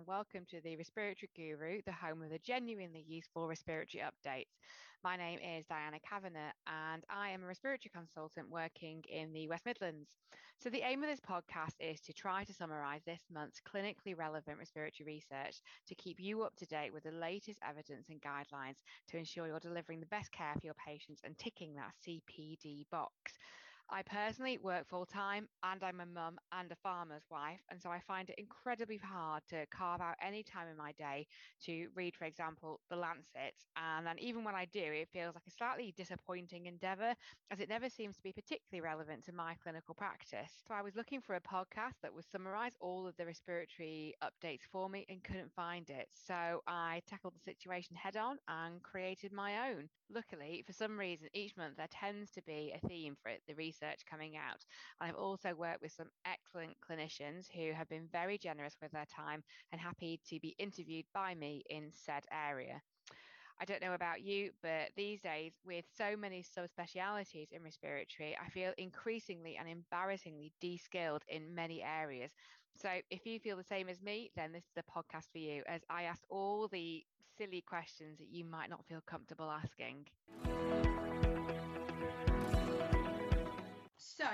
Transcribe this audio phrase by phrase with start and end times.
[0.00, 4.56] and welcome to the Respiratory Guru, the home of the genuinely useful respiratory updates.
[5.04, 9.66] My name is Diana Kavanagh, and I am a respiratory consultant working in the West
[9.66, 10.16] Midlands.
[10.58, 14.58] So, the aim of this podcast is to try to summarise this month's clinically relevant
[14.58, 18.76] respiratory research to keep you up to date with the latest evidence and guidelines
[19.08, 23.38] to ensure you're delivering the best care for your patients and ticking that CPD box.
[23.92, 27.60] I personally work full time and I'm a mum and a farmer's wife.
[27.70, 31.26] And so I find it incredibly hard to carve out any time in my day
[31.64, 33.54] to read, for example, The Lancet.
[33.76, 37.14] And then even when I do, it feels like a slightly disappointing endeavour
[37.50, 40.62] as it never seems to be particularly relevant to my clinical practice.
[40.68, 44.62] So I was looking for a podcast that would summarise all of the respiratory updates
[44.70, 46.06] for me and couldn't find it.
[46.12, 49.88] So I tackled the situation head on and created my own.
[50.08, 53.54] Luckily, for some reason, each month there tends to be a theme for it, the
[53.54, 54.64] research research coming out.
[55.00, 59.42] I've also worked with some excellent clinicians who have been very generous with their time
[59.72, 62.80] and happy to be interviewed by me in said area.
[63.60, 68.48] I don't know about you, but these days, with so many subspecialities in respiratory, I
[68.48, 72.30] feel increasingly and embarrassingly de skilled in many areas.
[72.74, 75.62] So, if you feel the same as me, then this is the podcast for you,
[75.66, 77.04] as I asked all the
[77.36, 80.06] silly questions that you might not feel comfortable asking.
[84.02, 84.24] So,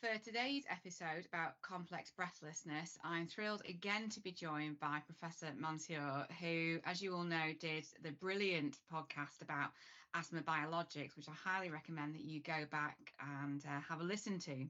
[0.00, 6.26] for today's episode about complex breathlessness, I'm thrilled again to be joined by Professor Mansoor,
[6.40, 9.70] who, as you all know, did the brilliant podcast about
[10.12, 14.38] asthma biologics, which I highly recommend that you go back and uh, have a listen
[14.40, 14.68] to.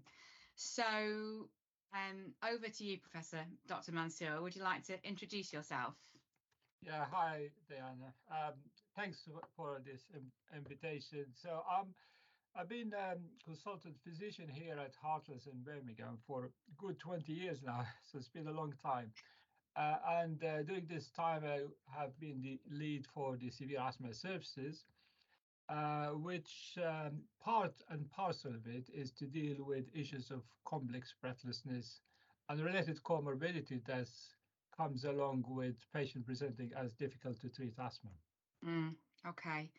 [0.54, 1.50] So,
[1.92, 3.90] um, over to you, Professor Dr.
[3.90, 4.40] Mansoor.
[4.40, 5.96] Would you like to introduce yourself?
[6.80, 8.14] Yeah, hi, Diana.
[8.30, 8.54] Um,
[8.94, 10.12] thanks for this
[10.54, 11.26] invitation.
[11.34, 11.92] So, um,
[12.56, 16.48] I've been um, consultant physician here at Heartlands in Birmingham for a
[16.78, 19.10] good 20 years now, so it's been a long time.
[19.76, 21.62] Uh, and uh, during this time, I
[21.98, 24.84] have been the lead for the severe asthma services,
[25.68, 31.12] uh, which um, part and parcel of it is to deal with issues of complex
[31.20, 32.02] breathlessness
[32.48, 34.06] and related comorbidity that
[34.76, 38.10] comes along with patient presenting as difficult to treat asthma.
[38.64, 38.94] Mm,
[39.26, 39.70] okay.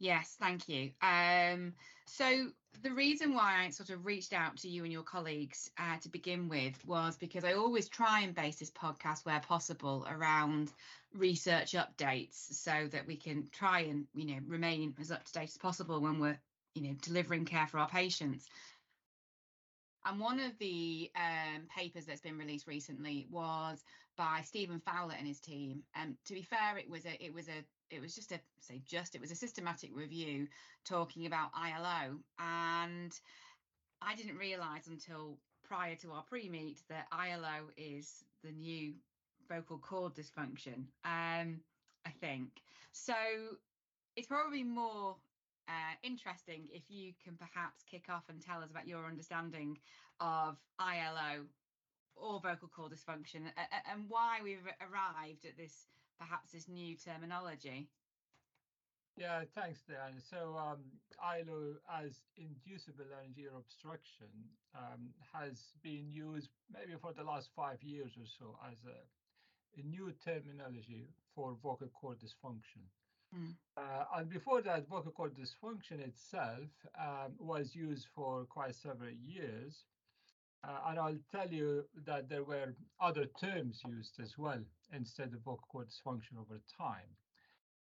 [0.00, 0.92] Yes, thank you.
[1.02, 1.74] Um,
[2.06, 2.50] so
[2.82, 6.08] the reason why I sort of reached out to you and your colleagues uh, to
[6.08, 10.72] begin with was because I always try and base this podcast where possible around
[11.12, 15.50] research updates so that we can try and you know remain as up to date
[15.50, 16.38] as possible when we're
[16.74, 18.48] you know delivering care for our patients.
[20.06, 23.84] And one of the um, papers that's been released recently was
[24.16, 25.82] by Stephen Fowler and his team.
[25.94, 28.40] And um, to be fair, it was a it was a it was just a
[28.60, 30.46] say just it was a systematic review
[30.84, 33.12] talking about ILO and
[34.02, 38.94] I didn't realize until prior to our pre-meet that ILO is the new
[39.48, 41.60] vocal cord dysfunction um
[42.06, 42.48] I think.
[42.92, 43.14] So
[44.16, 45.16] it's probably more
[45.68, 49.78] uh, interesting if you can perhaps kick off and tell us about your understanding
[50.18, 51.44] of ILO
[52.16, 53.42] or vocal cord dysfunction
[53.90, 55.86] and why we've arrived at this
[56.20, 57.88] perhaps this new terminology.
[59.16, 60.20] Yeah, thanks, Dan.
[60.30, 60.84] So um,
[61.18, 64.28] ILO as inducible laryngeal obstruction
[64.74, 69.82] um, has been used maybe for the last five years or so as a, a
[69.84, 72.84] new terminology for vocal cord dysfunction.
[73.36, 73.54] Mm.
[73.76, 79.84] Uh, and before that, vocal cord dysfunction itself um, was used for quite several years.
[80.62, 84.60] Uh, and I'll tell you that there were other terms used as well
[84.94, 87.16] instead of vocal cord dysfunction over time.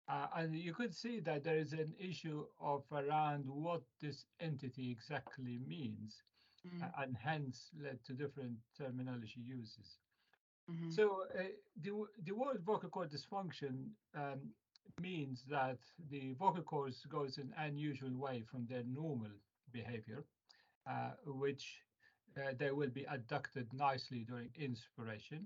[0.07, 4.91] Uh, and you could see that there is an issue of around what this entity
[4.91, 6.21] exactly means,
[6.65, 6.83] mm-hmm.
[6.83, 9.97] uh, and hence led to different terminology uses.
[10.69, 10.91] Mm-hmm.
[10.91, 11.43] So uh,
[11.81, 11.91] the,
[12.25, 14.39] the word vocal cord dysfunction um,
[15.01, 15.77] means that
[16.09, 19.31] the vocal cords goes in an unusual way from their normal
[19.71, 20.23] behavior,
[20.89, 21.81] uh, which
[22.37, 25.45] uh, they will be adducted nicely during inspiration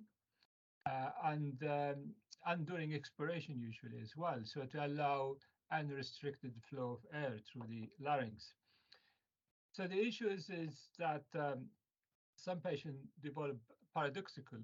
[0.86, 2.14] uh, and um,
[2.46, 5.36] and during expiration usually as well, so to allow
[5.72, 8.54] unrestricted flow of air through the larynx.
[9.74, 11.66] So the issue is, is that um,
[12.36, 13.58] some patients develop
[13.96, 14.60] paradoxical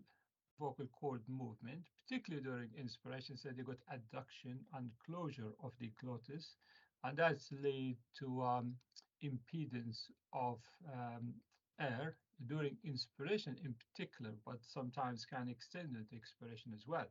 [0.59, 6.56] vocal cord movement, particularly during inspiration, so they got adduction and closure of the glottis,
[7.03, 8.75] and that's lead to um,
[9.23, 10.59] impedance of
[10.94, 11.33] um,
[11.81, 12.16] air
[12.48, 17.10] during inspiration in particular, but sometimes can extend into expiration as well.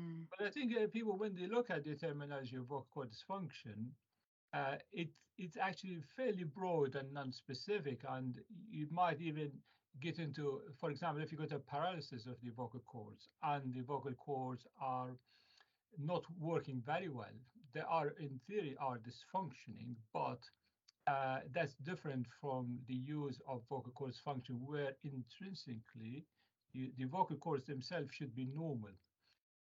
[0.00, 0.26] Mm.
[0.30, 3.78] But I think uh, people, when they look at the terminology of vocal cord dysfunction,
[4.52, 5.08] uh, it,
[5.38, 8.38] it's actually fairly broad and non-specific, and
[8.70, 9.50] you might even
[10.00, 13.82] get into, for example, if you got a paralysis of the vocal cords and the
[13.82, 15.10] vocal cords are
[15.98, 17.36] not working very well,
[17.74, 20.38] they are in theory are dysfunctioning, but
[21.06, 26.24] uh, that's different from the use of vocal cords function where intrinsically
[26.72, 28.90] you, the vocal cords themselves should be normal.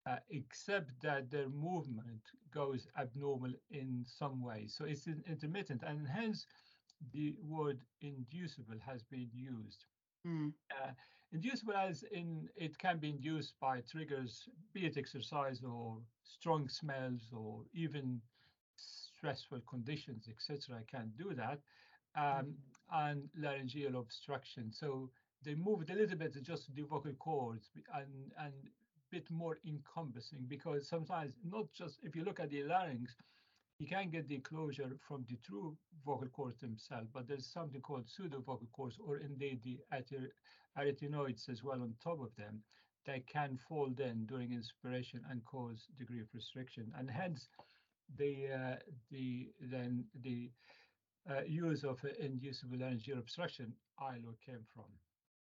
[0.05, 2.19] Uh, except that their movement
[2.53, 4.67] goes abnormal in some way.
[4.67, 6.45] So it's intermittent, and hence
[7.13, 9.85] the word inducible has been used.
[10.27, 10.51] Mm.
[10.71, 10.91] Uh,
[11.31, 17.31] inducible as in it can be induced by triggers, be it exercise or strong smells
[17.31, 18.19] or even
[19.23, 20.77] stressful conditions, etc.
[20.79, 21.59] I can't do that,
[22.15, 22.53] um, mm.
[22.91, 24.71] and laryngeal obstruction.
[24.71, 25.09] So
[25.45, 28.53] they moved a little bit just the vocal cords and and
[29.11, 33.15] bit more encompassing because sometimes not just if you look at the larynx
[33.79, 35.75] you can get the closure from the true
[36.05, 39.77] vocal cords themselves, but there's something called pseudo vocal cords, or indeed the
[40.77, 42.61] arytenoids as well on top of them,
[43.05, 47.49] that can fold in during inspiration and cause degree of restriction, and hence
[48.17, 48.75] the uh,
[49.11, 50.51] the then the
[51.29, 54.85] uh, use of uh, inducible laryngeal obstruction ILO came from.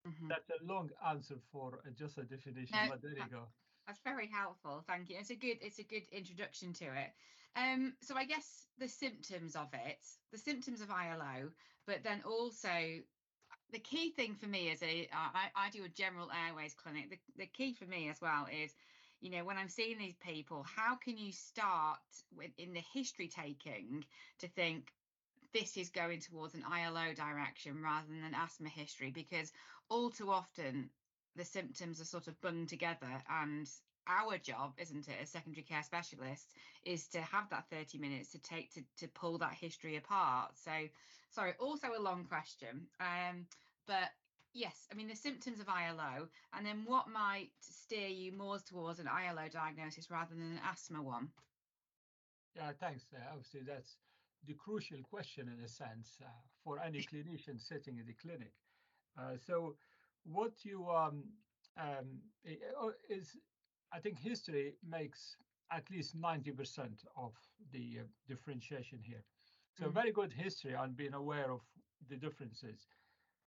[0.07, 0.29] Mm-hmm.
[0.29, 3.43] That's a long answer for uh, just a definition, no, but there you go.
[3.85, 4.83] That's very helpful.
[4.87, 5.17] Thank you.
[5.19, 7.11] It's a good it's a good introduction to it.
[7.55, 11.49] Um, so I guess the symptoms of it, the symptoms of ILO,
[11.87, 13.01] but then also
[13.71, 17.09] the key thing for me is a I, I do a general airways clinic.
[17.09, 18.73] The, the key for me as well is,
[19.19, 21.99] you know, when I'm seeing these people, how can you start
[22.35, 24.03] with in the history taking
[24.39, 24.91] to think
[25.53, 29.11] this is going towards an ILO direction rather than an asthma history?
[29.11, 29.51] Because
[29.89, 30.89] all too often
[31.35, 33.69] the symptoms are sort of bunged together and
[34.07, 36.53] our job isn't it as secondary care specialists
[36.85, 40.51] is to have that 30 minutes to take to, to pull that history apart.
[40.55, 40.71] So
[41.29, 43.45] sorry also a long question um
[43.85, 44.09] but
[44.57, 48.99] yes i mean the symptoms of ilo and then what might steer you more towards
[48.99, 51.27] an ilo diagnosis rather than an asthma one
[52.55, 53.97] yeah thanks uh, obviously that's
[54.47, 56.27] the crucial question in a sense uh,
[56.63, 58.53] for any clinician sitting in the clinic
[59.19, 59.75] uh, so
[60.25, 61.23] what you um,
[61.79, 63.37] um, uh, is
[63.93, 65.35] I think history makes
[65.71, 66.53] at least 90%
[67.15, 67.33] of
[67.71, 69.23] the uh, differentiation here.
[69.77, 69.93] So mm-hmm.
[69.93, 71.61] very good history on being aware of
[72.09, 72.87] the differences.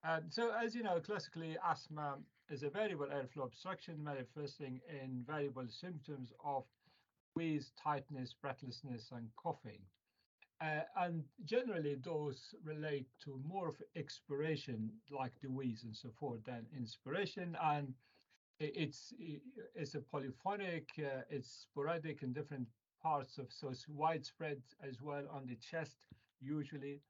[0.06, 2.18] Um, so as you know, classically asthma
[2.48, 6.64] is a variable airflow obstruction manifesting in variable symptoms of
[7.34, 9.80] wheeze, tightness, breathlessness, and coughing.
[10.60, 16.42] Uh, and generally those relate to more of expiration like the wheeze and so forth
[16.44, 17.92] than inspiration and
[18.58, 19.12] it's
[19.74, 22.66] it's a polyphonic, uh, it's sporadic in different
[23.02, 25.96] parts of, so it's widespread as well on the chest
[26.40, 27.02] usually.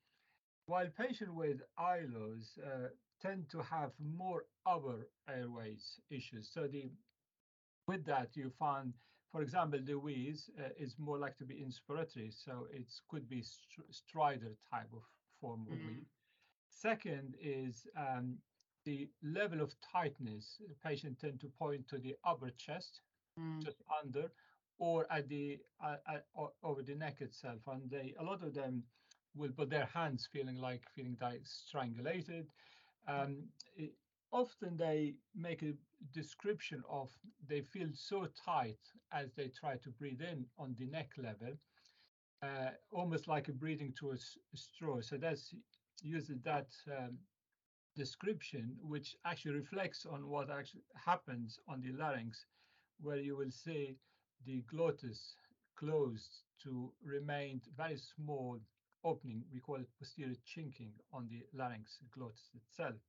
[0.66, 2.88] While patients with ILOs uh,
[3.22, 6.50] tend to have more upper airways issues.
[6.52, 6.90] So the
[7.88, 8.92] with that you find,
[9.30, 13.44] for example, the wheeze uh, is more likely to be inspiratory, so it could be
[13.92, 15.02] stridor type of
[15.40, 15.86] form of mm.
[15.86, 16.10] wheeze.
[16.68, 18.36] Second is um,
[18.84, 23.00] the level of tightness, Patients tend to point to the upper chest,
[23.38, 23.62] mm.
[23.62, 24.30] just under,
[24.78, 26.24] or at the uh, at,
[26.62, 28.82] over the neck itself, and they a lot of them
[29.36, 32.46] will put their hands feeling like feeling like strangulated.
[33.08, 33.44] Um,
[33.76, 33.92] it,
[34.32, 35.72] often they make a
[36.12, 37.10] description of
[37.48, 38.78] they feel so tight
[39.12, 41.54] as they try to breathe in on the neck level,
[42.42, 45.00] uh, almost like a breathing through a, straw.
[45.00, 45.54] So that's
[46.02, 47.18] uses that um,
[47.96, 52.44] description, which actually reflects on what actually happens on the larynx,
[53.00, 53.96] where you will see
[54.44, 55.36] the glottis
[55.78, 58.58] closed to remain very small
[59.06, 59.42] opening.
[59.52, 63.00] We call it posterior chinking on the larynx glottis itself.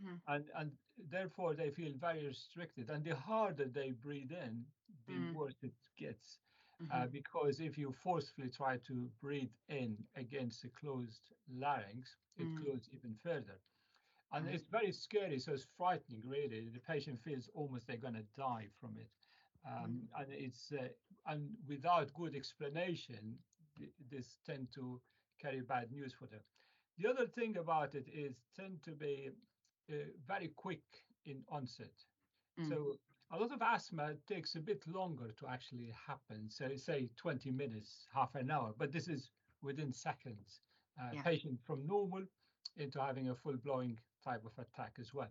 [0.00, 0.32] Mm-hmm.
[0.32, 0.70] And, and
[1.10, 2.90] therefore they feel very restricted.
[2.90, 4.64] And the harder they breathe in,
[5.06, 5.34] the mm.
[5.34, 6.38] worse it gets.
[6.80, 7.02] Uh, mm-hmm.
[7.02, 12.62] Uh, because if you forcefully try to breathe in against a closed larynx, it mm.
[12.62, 13.58] closes even further
[14.32, 14.54] and mm-hmm.
[14.54, 15.38] it's very scary.
[15.38, 16.68] So it's frightening, really.
[16.72, 19.10] The patient feels almost they're going to die from it,
[19.66, 20.22] um, mm-hmm.
[20.22, 20.88] and it's uh,
[21.26, 23.36] and without good explanation,
[24.10, 25.00] this tend to
[25.40, 26.40] carry bad news for them.
[26.98, 29.30] The other thing about it is tend to be
[29.90, 29.94] uh,
[30.26, 30.82] very quick
[31.26, 31.92] in onset.
[32.58, 32.70] Mm-hmm.
[32.70, 32.96] So
[33.30, 36.48] a lot of asthma takes a bit longer to actually happen.
[36.48, 39.30] So say 20 minutes, half an hour, but this is
[39.62, 40.60] within seconds.
[41.00, 41.22] Uh, yeah.
[41.22, 42.22] Patient from normal
[42.76, 45.28] into having a full blowing type of attack as well.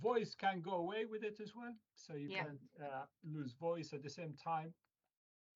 [0.00, 2.44] Voice can go away with it as well, so you yeah.
[2.44, 4.72] can uh, lose voice at the same time.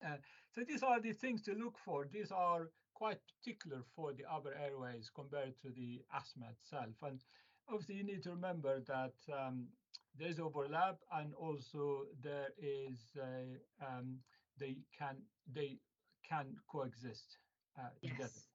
[0.05, 0.17] Uh,
[0.53, 2.09] so these are the things to look for.
[2.11, 2.71] These are
[3.03, 6.95] quite particular for the upper airways compared to the asthma itself.
[7.03, 7.19] And
[7.69, 9.67] obviously you need to remember that um,
[10.17, 14.19] there's overlap and also there is a, um,
[14.61, 15.17] they can
[15.53, 15.79] they
[16.29, 17.39] can coexist
[17.77, 18.31] uh, together.
[18.31, 18.47] Yes.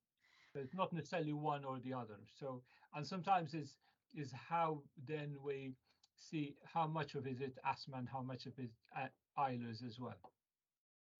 [0.54, 2.20] So it's not necessarily one or the other.
[2.40, 2.62] So
[2.96, 3.76] and sometimes is
[4.16, 5.74] is how then we
[6.16, 10.00] see how much of it is asthma and how much of it uh, Eilers as
[10.00, 10.32] well.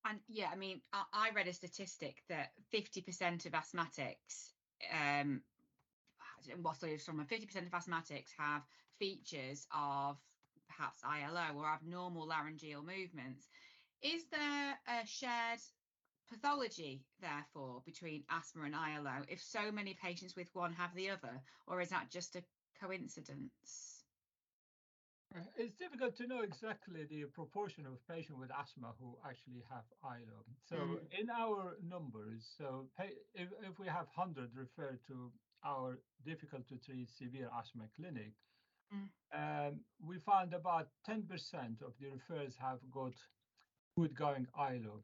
[0.10, 4.52] And yeah, I mean, I, I read a statistic that 50% of asthmatics,
[4.94, 5.42] um,
[6.62, 8.62] what's well, from 50% of asthmatics have
[9.00, 10.18] features of
[10.70, 13.48] perhaps ILO or abnormal laryngeal movements.
[14.02, 15.60] Is there a shared
[16.30, 21.42] pathology, therefore, between asthma and ILO if so many patients with one have the other,
[21.68, 22.44] or is that just a
[22.82, 23.97] coincidence?
[25.36, 29.84] Uh, it's difficult to know exactly the proportion of patients with asthma who actually have
[30.04, 30.46] ILO.
[30.70, 31.20] So mm.
[31.20, 32.88] in our numbers, so
[33.36, 35.32] if, if we have 100 referred to
[35.66, 38.32] our difficult to treat severe asthma clinic,
[38.94, 39.10] mm.
[39.36, 41.22] um, we found about 10%
[41.82, 43.14] of the referrals have got
[43.98, 45.02] good going ILO,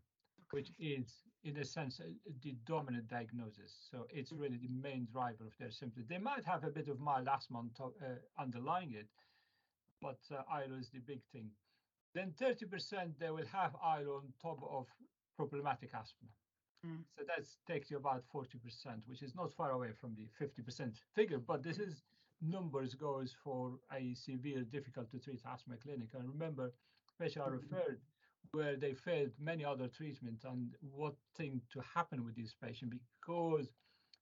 [0.51, 1.11] which is
[1.43, 1.99] in a sense
[2.43, 3.73] the dominant diagnosis.
[3.91, 4.39] So it's mm.
[4.39, 6.07] really the main driver of their symptoms.
[6.07, 7.89] They might have a bit of mild asthma uh,
[8.39, 9.07] underlying it,
[10.03, 11.49] but uh, ILO is the big thing.
[12.13, 14.85] Then 30% they will have ILO on top of
[15.37, 16.29] problematic asthma.
[16.85, 16.99] Mm.
[17.17, 18.45] So that takes you about 40%,
[19.07, 21.39] which is not far away from the 50% figure.
[21.39, 22.03] But this is
[22.41, 26.09] numbers goes for a severe, difficult to treat asthma clinic.
[26.13, 26.73] And remember,
[27.19, 27.99] patients are referred
[28.51, 33.67] where they failed many other treatments and what thing to happen with this patient because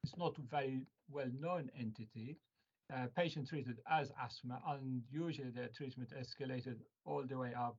[0.04, 2.38] it's not a very well known entity
[2.94, 7.78] uh, patient treated as asthma, and usually their treatment escalated all the way up,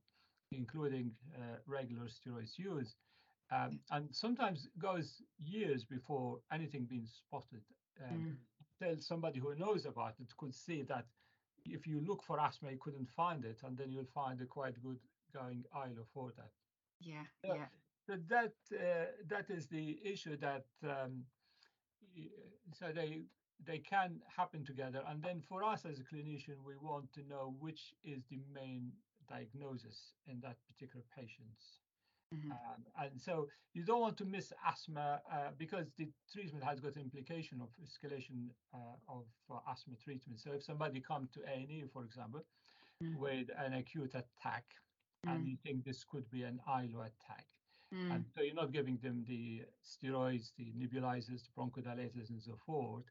[0.51, 2.95] including uh, regular steroids use.
[3.51, 7.61] Um, and sometimes goes years before anything being spotted.
[8.03, 8.35] Um, mm.
[8.81, 11.05] Tell somebody who knows about it could see that
[11.65, 14.81] if you look for asthma, you couldn't find it, and then you'll find a quite
[14.81, 14.97] good
[15.33, 16.49] going ILO for that.
[16.99, 17.65] Yeah, so, yeah.
[18.07, 21.23] So that uh, that is the issue that um,
[22.73, 23.23] so they
[23.65, 25.01] they can happen together.
[25.07, 28.91] And then for us as a clinician, we want to know which is the main
[29.29, 31.79] diagnosis in that particular patients.
[32.33, 32.51] Mm-hmm.
[32.51, 36.97] Um, and so you don't want to miss asthma uh, because the treatment has got
[36.97, 38.77] implication of escalation uh,
[39.07, 40.39] of uh, asthma treatment.
[40.39, 42.41] So if somebody come to A&E, for example,
[43.03, 43.21] mm-hmm.
[43.21, 44.65] with an acute attack,
[45.25, 45.35] mm-hmm.
[45.35, 47.45] and you think this could be an ILO attack,
[48.11, 53.03] and so you're not giving them the steroids, the nebulizers, the bronchodilators, and so forth.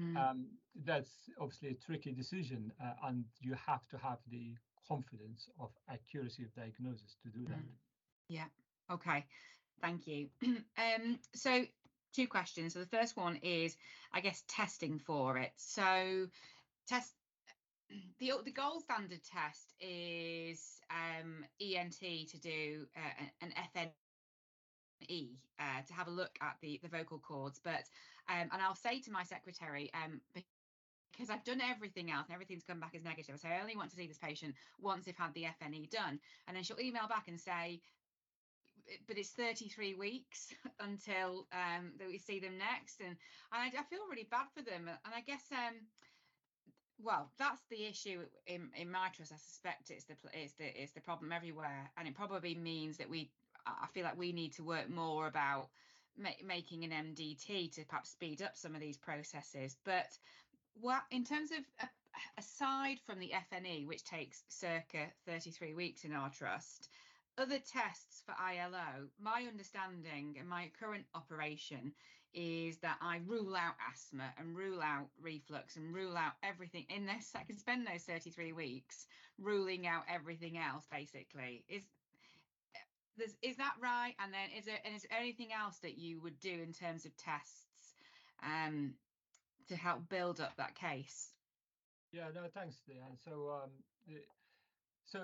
[0.00, 0.16] Mm.
[0.16, 0.46] Um,
[0.84, 4.54] that's obviously a tricky decision, uh, and you have to have the
[4.86, 7.58] confidence of accuracy of diagnosis to do that.
[7.58, 7.74] Mm.
[8.28, 8.44] Yeah.
[8.90, 9.24] Okay.
[9.80, 10.28] Thank you.
[10.44, 11.64] um, so
[12.14, 12.74] two questions.
[12.74, 13.76] So the first one is,
[14.12, 15.52] I guess, testing for it.
[15.56, 16.26] So
[16.88, 17.12] test
[18.18, 23.90] the the gold standard test is um, ENT to do uh, an FN
[25.08, 25.28] E
[25.60, 27.60] uh, to have a look at the the vocal cords.
[27.62, 27.84] But
[28.28, 30.20] um, and I'll say to my secretary, um,
[31.12, 33.38] because I've done everything else and everything's come back as negative.
[33.40, 36.18] So I only want to see this patient once they've had the FNE done.
[36.46, 37.80] And then she'll email back and say,
[39.08, 43.00] but it's 33 weeks until um, that we see them next.
[43.00, 43.16] And,
[43.50, 44.88] I, I, feel really bad for them.
[44.88, 45.74] And I guess, um,
[47.02, 49.32] well, that's the issue in, in my trust.
[49.32, 51.90] I suspect it's the, it's the, it's the problem everywhere.
[51.96, 53.30] And it probably means that we
[53.66, 55.68] I feel like we need to work more about
[56.18, 59.76] ma- making an MDT to perhaps speed up some of these processes.
[59.84, 60.18] But
[60.80, 61.86] what in terms of uh,
[62.38, 66.88] aside from the FNE, which takes circa 33 weeks in our trust,
[67.38, 71.92] other tests for ILO, my understanding and my current operation
[72.32, 77.06] is that I rule out asthma and rule out reflux and rule out everything in
[77.06, 77.32] this.
[77.34, 79.06] I can spend those 33 weeks
[79.38, 81.64] ruling out everything else basically.
[81.68, 81.82] Is
[83.16, 84.14] there's, is that right?
[84.22, 87.04] And then is there and is there anything else that you would do in terms
[87.04, 87.94] of tests
[88.42, 88.94] um,
[89.68, 91.30] to help build up that case?
[92.12, 93.16] Yeah, no, thanks, Dan.
[93.24, 93.70] So, um,
[95.04, 95.20] so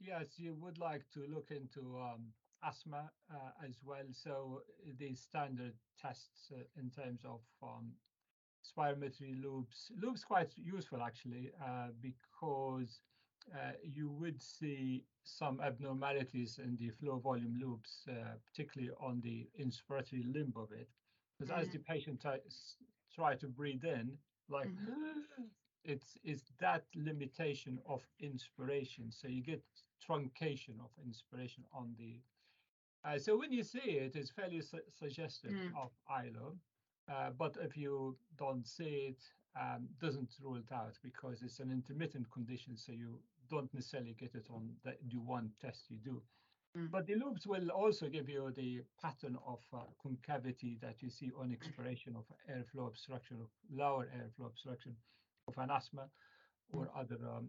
[0.00, 2.32] yes, you would like to look into um,
[2.62, 4.04] asthma uh, as well.
[4.12, 4.62] So
[4.98, 7.92] these standard tests uh, in terms of um,
[8.64, 13.00] spirometry loops, loops quite useful actually uh, because
[13.52, 19.46] uh, you would see some abnormalities in the flow volume loops, uh, particularly on the
[19.60, 20.88] inspiratory limb of it.
[21.38, 21.62] Because mm-hmm.
[21.62, 22.76] as the patient tries,
[23.14, 24.12] try to breathe in,
[24.48, 25.42] like mm-hmm.
[25.84, 29.10] it's it's that limitation of inspiration.
[29.10, 29.62] So you get
[30.06, 32.20] truncation of inspiration on the.
[33.04, 35.70] Uh, so when you see it, it's fairly su- suggestive mm.
[35.76, 36.56] of ILO.
[37.10, 39.22] Uh, but if you don't see it
[39.60, 43.20] um, doesn't rule it out because it's an intermittent condition, so you
[43.50, 46.22] don't necessarily get it on the, the one test you do.
[46.76, 46.90] Mm.
[46.90, 51.30] But the loops will also give you the pattern of uh, concavity that you see
[51.38, 54.96] on expiration of airflow obstruction, of lower airflow obstruction
[55.46, 56.08] of an asthma
[56.72, 57.48] or other um,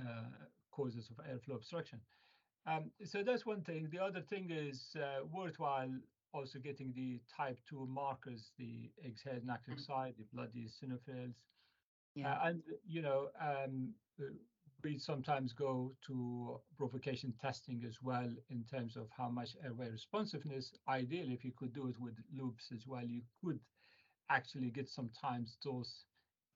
[0.00, 2.00] uh, causes of airflow obstruction.
[2.66, 3.88] Um, so that's one thing.
[3.90, 5.90] The other thing is uh, worthwhile
[6.34, 11.34] also getting the type 2 markers, the exhaled nitric oxide, the blood eosinophils.
[12.14, 12.32] Yeah.
[12.32, 13.94] Uh, and, you know, um,
[14.86, 20.72] we sometimes go to provocation testing as well in terms of how much airway responsiveness.
[20.88, 23.60] Ideally, if you could do it with loops as well, you could
[24.30, 26.04] actually get sometimes those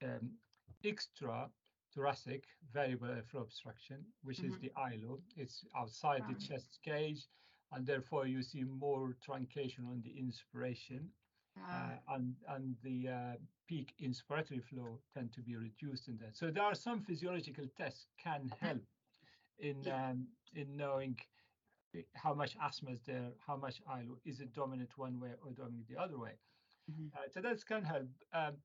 [0.03, 0.39] um,
[0.85, 1.51] extra
[1.95, 4.61] thoracic variable airflow obstruction, which is Mhm.
[4.61, 5.23] the ILO.
[5.37, 7.29] It's outside the chest cage,
[7.73, 11.13] and therefore you see more truncation on the inspiration,
[11.63, 13.37] Ah, uh, and and the uh,
[13.67, 16.37] peak inspiratory flow tend to be reduced in that.
[16.37, 18.83] So there are some physiological tests can help
[19.59, 20.11] in Yeah.
[20.11, 21.17] um, in knowing
[21.95, 25.53] uh, how much asthma is there, how much ILO is it dominant one way or
[25.53, 26.35] dominant the other way.
[26.91, 27.11] Mhm.
[27.15, 28.09] Uh, so that's can help.
[28.33, 28.57] Um,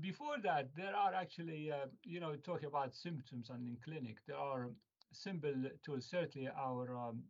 [0.00, 4.36] before that, there are actually, uh, you know, talking about symptoms and in clinic, there
[4.36, 4.70] are
[5.12, 6.06] simple tools.
[6.06, 7.22] Certainly, our um,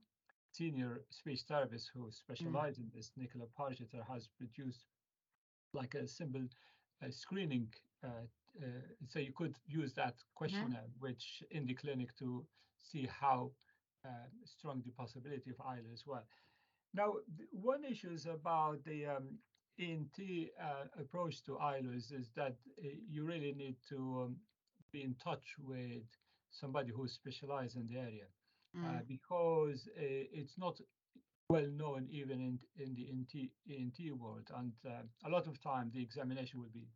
[0.53, 4.85] senior speech therapist who specializes in this, Nicola Pargeter, has produced
[5.73, 6.47] like a simple
[7.05, 7.69] uh, screening.
[8.05, 8.27] Uh,
[8.63, 8.67] uh,
[9.09, 12.45] so you could use that questionnaire, which in the clinic to
[12.79, 13.51] see how
[14.05, 14.09] uh,
[14.45, 16.25] strong the possibility of ILO as well.
[16.95, 17.15] Now,
[17.51, 19.39] one issue is about the um,
[19.79, 20.19] ENT
[20.61, 24.37] uh, approach to ILOs is that uh, you really need to um,
[24.93, 26.05] be in touch with
[26.51, 28.25] somebody who specializes in the area
[28.77, 30.01] uh, mm, because uh,
[30.33, 30.81] it's not
[31.49, 34.51] well known even in, in the ENT, ENT world.
[34.57, 36.89] And uh, a lot of time the examination will be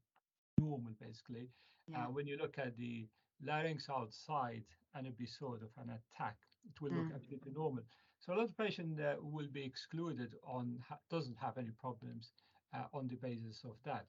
[0.58, 1.48] normal, basically.
[1.86, 2.06] yeah.
[2.06, 3.06] Uh, when you look at the
[3.42, 6.36] larynx outside an episode of an attack,
[6.68, 7.14] it will look Mm.
[7.14, 7.84] absolutely normal.
[8.20, 12.32] So a lot of patients uh, will be excluded on ha- doesn't have any problems
[12.74, 14.06] uh, on the basis of that.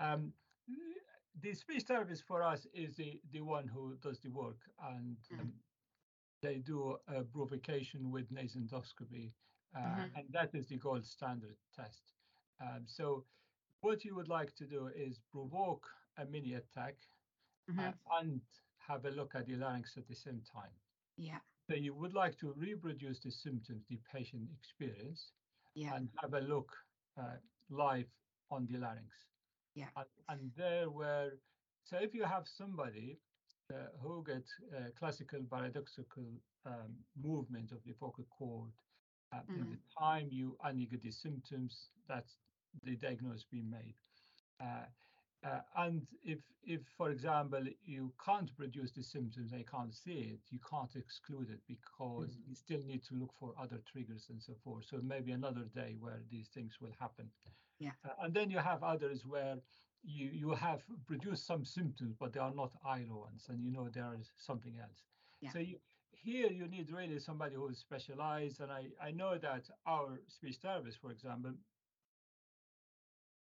[0.00, 0.32] Um,
[1.40, 4.58] the speech therapist for us is the, the one who does the work
[4.92, 5.40] and Mm.
[5.40, 5.52] um,
[6.40, 9.32] they do a provocation with nasendoscopy
[9.74, 10.16] uh, Mhm.
[10.16, 12.12] and that is the gold standard test.
[12.60, 13.24] Um, so
[13.80, 16.96] what you would like to do is provoke a mini attack
[17.68, 17.98] uh, Mhm.
[18.20, 18.40] and
[18.78, 20.72] have a look at the larynx at the same time.
[21.16, 21.40] Yeah.
[21.66, 25.32] So you would like to reproduce the symptoms the patient experienced
[25.74, 25.94] Yeah.
[25.96, 26.72] and have a look
[27.16, 27.36] uh,
[27.68, 28.10] live
[28.50, 29.12] on the larynx.
[29.74, 29.90] Yeah.
[29.96, 31.38] And, and there were,
[31.84, 33.20] so if you have somebody
[33.70, 38.72] uh, who gets uh, classical paradoxical um, movement of the vocal cord
[39.32, 40.56] uh, in the time you
[40.90, 42.38] get the symptoms, that's
[42.84, 43.94] the diagnosis being made.
[44.60, 44.86] Uh,
[45.44, 50.18] uh, and if, if, for example, you can't produce the symptoms and you can't see
[50.34, 52.48] it, you can't exclude it because Mhm.
[52.48, 54.84] you still need to look for other triggers and so forth.
[54.86, 57.30] So maybe another day where these things will happen.
[57.78, 57.92] Yeah.
[58.04, 59.62] Uh, and then you have others where
[60.02, 63.88] you you have produced some symptoms, but they are not ILO ones, and you know
[63.88, 65.04] there is something else.
[65.40, 65.50] Yeah.
[65.52, 65.80] So you,
[66.22, 70.56] here you need really somebody who is specialized, and I I know that our speech
[70.58, 71.54] therapist, for example,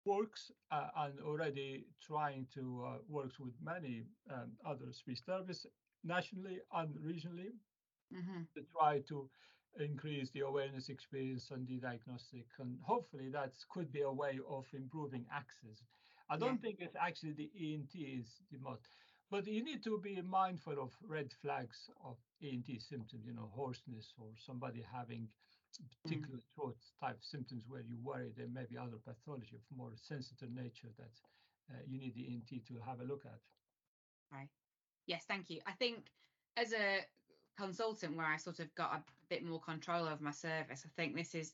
[0.05, 5.65] works uh, and already trying to uh, works with many um, other speech therapists
[6.03, 7.51] nationally and regionally
[8.11, 8.47] Mhm.
[8.55, 9.29] to try to
[9.79, 14.65] increase the awareness experience and the diagnostic and hopefully that could be a way of
[14.73, 15.83] improving access
[16.29, 16.61] i don't Yeah.
[16.61, 20.91] think it's actually the ent is the most but you need to be mindful of
[21.07, 25.27] red flags of ent symptoms you know hoarseness or somebody having
[26.03, 30.51] particular throat type symptoms where you worry there may be other pathology of more sensitive
[30.53, 31.15] nature that
[31.71, 33.39] uh, you need the ent to have a look at
[34.31, 34.49] Right.
[35.07, 35.59] Yes, thank you.
[35.65, 36.05] I think
[36.57, 36.99] as a
[37.57, 41.15] consultant where I sort of got a bit more control over my service, I think
[41.15, 41.53] this is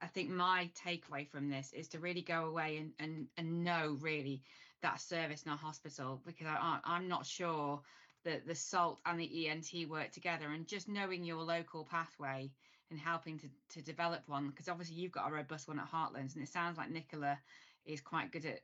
[0.00, 3.98] I think my takeaway from this is to really go away and and, and know
[4.00, 4.42] really
[4.84, 7.82] that service in a hospital because I I- I'm not sure
[8.24, 12.50] that the SALT and the ENT work together and just knowing your local pathway
[12.90, 16.34] and helping to, to develop one because obviously you've got a robust one at Heartlands
[16.34, 17.38] and it sounds like Nicola
[17.84, 18.60] is quite good at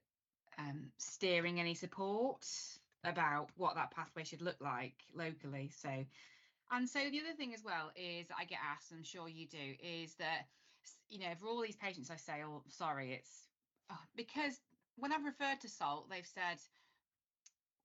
[0.59, 2.47] um, steering any support
[3.05, 5.71] about what that pathway should look like locally.
[5.75, 5.89] So,
[6.71, 9.75] and so the other thing as well is I get asked, I'm sure you do,
[9.83, 10.47] is that
[11.09, 13.49] you know for all these patients I say, oh sorry, it's
[13.91, 14.61] oh, because
[15.01, 16.59] when I've referred to SALT, they've said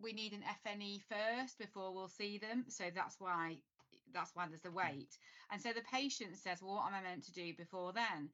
[0.01, 2.65] we need an FNE first before we'll see them.
[2.67, 3.57] So that's why
[4.13, 5.17] that's why there's the wait.
[5.51, 8.29] And so the patient says, well, what am I meant to do before then?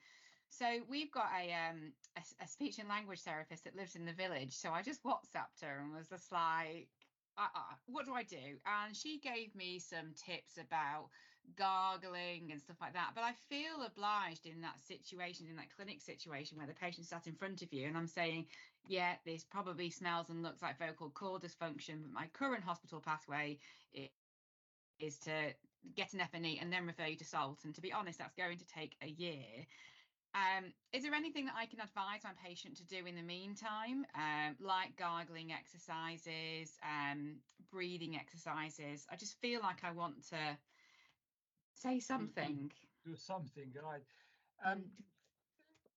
[0.49, 4.13] So we've got a, um, a a speech and language therapist that lives in the
[4.13, 4.53] village.
[4.53, 6.89] So I just WhatsApped her and was just like,
[7.37, 8.59] uh, uh, what do I do?
[8.65, 11.09] And she gave me some tips about
[11.57, 13.11] gargling and stuff like that.
[13.15, 17.27] But I feel obliged in that situation, in that clinic situation where the patient sat
[17.27, 18.47] in front of you, and I'm saying,
[18.87, 23.59] yeah, this probably smells and looks like vocal cord dysfunction, but my current hospital pathway
[24.99, 25.55] is to
[25.95, 27.65] get an FNE and then refer you to SALT.
[27.65, 29.65] And to be honest, that's going to take a year.
[30.33, 34.05] Um, is there anything that I can advise my patient to do in the meantime,
[34.15, 39.07] um, like gargling exercises, um, breathing exercises?
[39.09, 40.57] I just feel like I want to
[41.73, 42.71] say something.
[43.03, 44.05] Do something, right?
[44.63, 45.05] Um, Mm.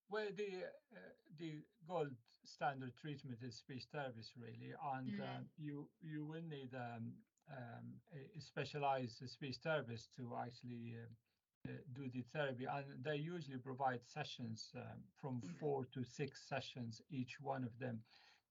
[0.09, 0.99] well, the uh,
[1.39, 5.21] the gold standard treatment is speech therapist, really, and Mm.
[5.21, 7.13] uh, you you will need um,
[7.51, 8.01] um,
[8.37, 14.01] a specialized speech therapist to actually uh, uh, do the therapy, and they usually provide
[14.05, 15.59] sessions um, from Mm.
[15.59, 18.03] four to six sessions each one of them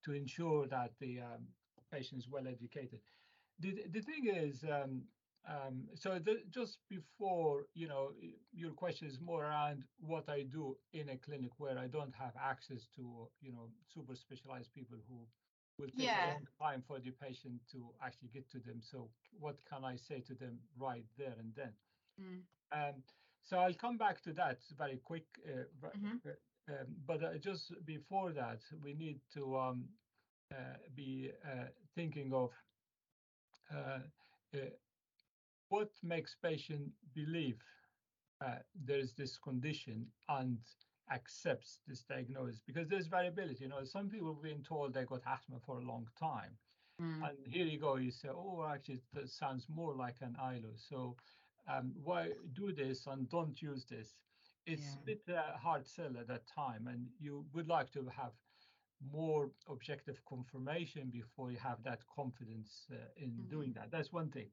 [0.03, 1.47] to ensure that the um,
[1.91, 3.01] patient is well educated.
[3.60, 4.63] The the thing is.
[5.45, 8.13] Um, so the, just before, you know,
[8.53, 12.36] your question is more around what I do in a clinic where I don't have
[12.38, 15.27] access to, you know, super specialized people who
[15.77, 16.23] will take Yeah.
[16.23, 18.82] a long time for the patient to actually get to them.
[18.82, 21.73] So what can I say to them right there and then?
[22.19, 22.43] Mm.
[22.71, 23.03] Um,
[23.41, 25.25] so I'll come back to that very quick.
[25.45, 26.21] Uh, Mhm.
[26.25, 26.32] uh,
[26.69, 29.89] um, but uh, just before that, we need to um,
[30.51, 32.51] uh, be uh, thinking of
[33.73, 33.99] uh,
[34.53, 34.58] uh,
[35.73, 37.59] what makes patient believe
[38.45, 40.59] uh, there is this condition and
[41.12, 43.63] accepts this diagnosis because there's variability.
[43.63, 46.57] You know, some people have been told they got asthma for a long time,
[46.99, 47.23] Mm.
[47.25, 50.73] and here you go, you say, oh, actually, that sounds more like an ILO.
[50.75, 51.17] So
[51.67, 54.15] um, why do this and don't use this?
[54.65, 55.01] It's Yeah.
[55.01, 58.33] a bit uh, hard sell at that time, and you would like to have
[59.01, 63.91] more objective confirmation before you have that confidence uh, in doing that.
[63.91, 64.51] That's one thing.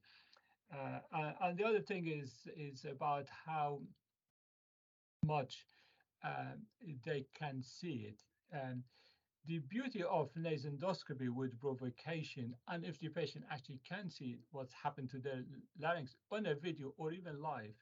[0.73, 3.81] Uh, uh, and the other thing is is about how
[5.25, 5.65] much
[6.23, 6.65] um,
[7.05, 8.21] they can see it.
[8.51, 8.83] And
[9.47, 15.09] the beauty of nasendoscopy with provocation, and if the patient actually can see what's happened
[15.11, 15.43] to their
[15.79, 17.75] larynx on a video or even live,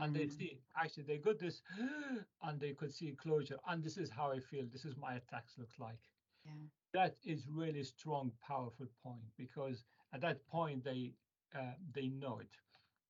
[0.00, 0.32] and they Mm.
[0.36, 1.62] see actually they got this,
[2.42, 4.66] and they could see closure, and this is how I feel.
[4.66, 6.00] This is my attacks look like.
[6.44, 6.52] Yeah.
[6.92, 11.12] That is really strong, powerful point because at that point they
[11.54, 12.56] uh, they know it,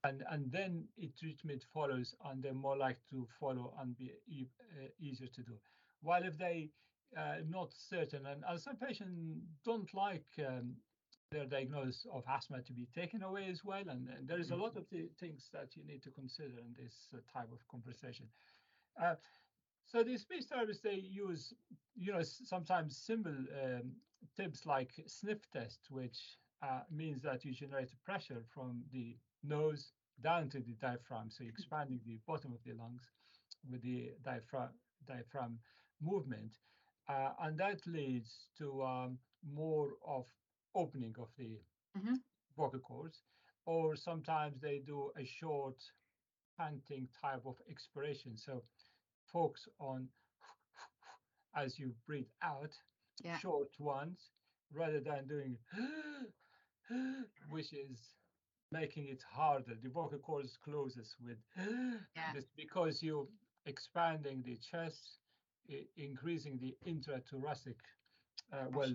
[0.04, 4.48] and and then it treatment follows, and they're more likely to follow and be e-
[4.80, 5.58] uh, easier to do.
[6.02, 6.70] While if they
[7.16, 10.74] uh, not certain, and, and some patients don't like um,
[11.30, 14.56] their diagnosis of asthma to be taken away as well, and, and there is a
[14.56, 18.26] lot of the things that you need to consider in this uh, type of conversation.
[19.00, 19.14] Uh,
[19.86, 21.52] so the speech therapists they use,
[21.94, 23.92] you know, sometimes simple um,
[24.36, 30.48] tips like sniff test, which uh, means that you generate pressure from the nose down
[30.50, 33.10] to the diaphragm, so you're expanding the bottom of the lungs
[33.68, 34.70] with the diaphragm
[35.06, 35.60] diaphragm
[36.00, 36.58] movement,
[37.08, 40.26] uh, and that leads to um, more of
[40.74, 41.60] opening of the
[41.94, 42.14] Mhm.
[42.56, 43.22] vocal cords,
[43.66, 45.82] or sometimes they do a short
[46.56, 48.36] panting type of expiration.
[48.36, 48.64] So
[49.24, 50.10] focus on
[51.54, 52.82] as you breathe out,
[53.22, 53.40] Yeah.
[53.40, 54.30] short ones,
[54.70, 55.58] rather than doing
[57.48, 58.14] which is
[58.72, 59.74] making it harder.
[59.82, 61.38] The vocal cords closes with
[62.34, 63.26] this because you're
[63.66, 65.18] expanding the chest,
[65.96, 67.76] increasing the intrathoracic,
[68.52, 68.94] uh, well,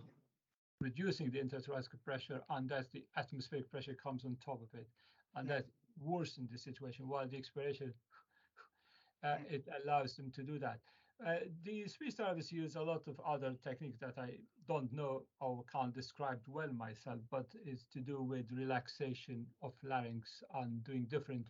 [0.81, 4.87] reducing the intrathoracic pressure, and that the atmospheric pressure comes on top of it,
[5.35, 5.57] and Yeah.
[5.59, 5.65] that
[6.03, 7.07] worsens the situation.
[7.07, 7.93] While the expiration,
[9.23, 9.55] uh, Yeah.
[9.55, 10.79] it allows them to do that.
[11.25, 14.37] Uh, the speech therapists use a lot of other techniques that I
[14.69, 20.41] don't know or can't describe well myself, but it's to do with relaxation of larynx
[20.55, 21.47] and doing different,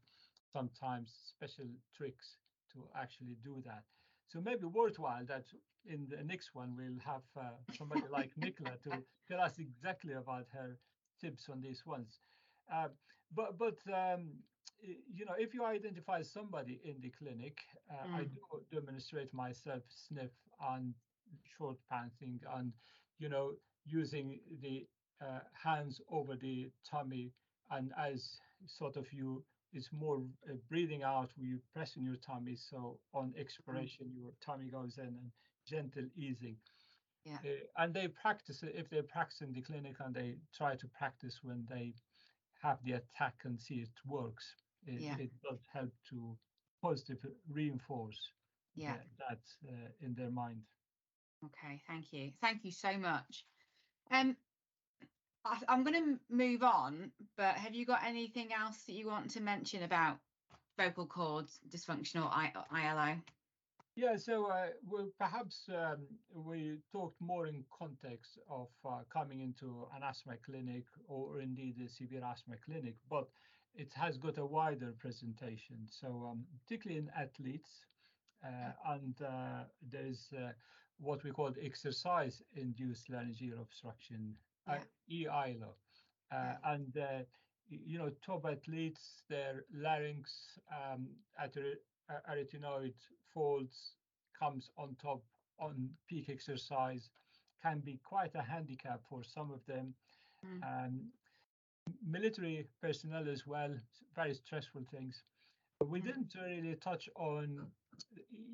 [0.51, 2.37] sometimes special tricks
[2.73, 3.83] to actually do that.
[4.27, 5.45] So maybe worthwhile that
[5.85, 10.47] in the next one we'll have uh, somebody like Nicola to tell us exactly about
[10.51, 10.77] her
[11.21, 12.19] tips on these ones.
[12.73, 12.87] Uh,
[13.35, 14.29] but but um,
[14.81, 17.57] you know, if you identify somebody in the clinic,
[17.89, 18.33] uh, I Mm.
[18.35, 20.93] do demonstrate myself sniff and
[21.57, 22.73] short panting and
[23.17, 23.53] you know
[23.85, 24.87] using the
[25.21, 27.33] uh, hands over the tummy.
[27.71, 32.55] And as sort of you it's more uh, breathing out you press in your tummy.
[32.55, 35.31] So on expiration your tummy goes in and
[35.67, 36.57] gentle easing.
[37.25, 37.37] Yeah.
[37.43, 40.87] Uh, and they practice it if they practice in the clinic and they try to
[40.87, 41.93] practice when they
[42.61, 45.17] have the attack and see it works it, Yeah.
[45.17, 46.37] it does help to
[46.81, 48.31] positive reinforce
[48.75, 48.97] Yeah.
[49.17, 50.61] that uh, in their mind.
[51.45, 52.31] Okay, thank you.
[52.41, 53.45] Thank you so much.
[54.11, 54.35] Um,
[55.45, 59.31] I, I'm going to move on, but have you got anything else that you want
[59.31, 60.19] to mention about
[60.77, 63.21] vocal cords dysfunctional I, ILO?
[63.95, 69.87] Yeah, so uh, well, perhaps um, we talked more in context of uh, coming into
[69.95, 73.27] an asthma clinic or indeed a severe asthma clinic, but
[73.75, 75.77] it has got a wider presentation.
[75.89, 77.85] So um, particularly in athletes,
[78.43, 80.51] uh, and uh, there's uh,
[80.99, 84.33] what we call exercise-induced laryngeal obstruction,
[84.67, 84.75] uh,
[85.11, 85.73] EILO,
[86.31, 87.23] uh, and uh,
[87.69, 91.07] you know top athletes, their larynx um,
[92.29, 92.93] arytenoid
[93.33, 93.93] folds
[94.37, 95.21] comes on top
[95.59, 97.09] on peak exercise,
[97.61, 99.93] can be quite a handicap for some of them.
[100.45, 100.63] Mm.
[100.63, 101.01] Um,
[102.05, 103.73] military personnel as well,
[104.15, 105.23] very stressful things.
[105.85, 106.05] We mm.
[106.05, 107.67] didn't really touch on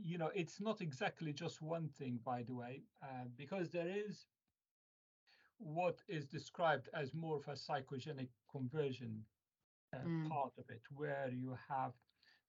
[0.04, 4.26] you know, it's not exactly just one thing, by the way, uh, because there is
[5.58, 9.24] what is described as more of a psychogenic conversion
[9.96, 10.30] uh, mm.
[10.30, 11.94] part of it, where you have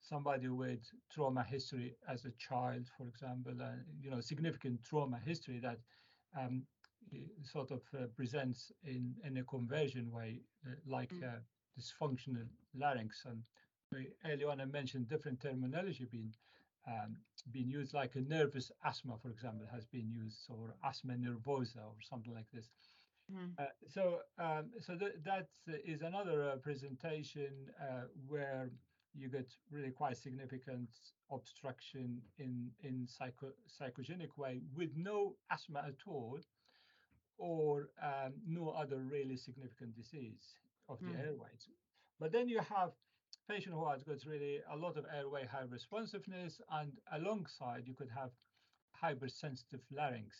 [0.01, 0.79] somebody with
[1.11, 5.79] trauma history as a child, for example, uh, you know, significant trauma history that
[6.39, 6.63] um,
[7.43, 11.23] sort of uh, presents in, in a conversion way, uh, like mm.
[11.23, 11.39] Uh,
[11.79, 13.25] dysfunctional larynx.
[13.25, 13.43] And
[14.25, 16.33] earlier on, I mentioned different terminology being
[16.87, 17.17] um,
[17.51, 21.95] being used like a nervous asthma, for example, has been used, or asthma nervosa, or
[22.01, 22.69] something like this.
[23.31, 23.51] Mm.
[23.59, 25.47] Uh, so, um, so th that
[25.85, 28.69] is another uh, presentation uh, where
[29.13, 30.89] you get really quite significant
[31.31, 36.39] obstruction in in psycho psychogenic way with no asthma at all,
[37.37, 40.55] or um, no other really significant disease
[40.89, 41.19] of the mm.
[41.19, 41.69] airways.
[42.19, 42.91] But then you have
[43.49, 48.09] patient who has got really a lot of airway high responsiveness, and alongside you could
[48.15, 48.31] have
[48.91, 50.35] hypersensitive larynx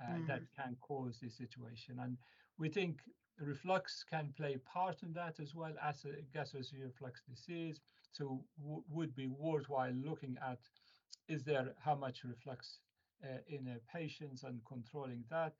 [0.00, 0.26] uh, mm.
[0.26, 1.98] that can cause this situation.
[2.00, 2.16] And
[2.58, 3.00] we think
[3.38, 7.80] reflux can play part in that as well as a gastroesophageal reflux disease.
[8.12, 10.58] So would be worthwhile looking at
[11.28, 12.80] is there how much reflux
[13.24, 15.52] uh, in a patients and controlling that.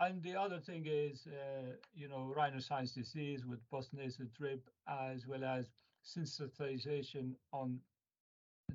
[0.00, 5.44] And the other thing is, uh, you know, rhinosinusitis disease with postnasal drip, as well
[5.44, 5.66] as
[6.04, 7.78] sensitization on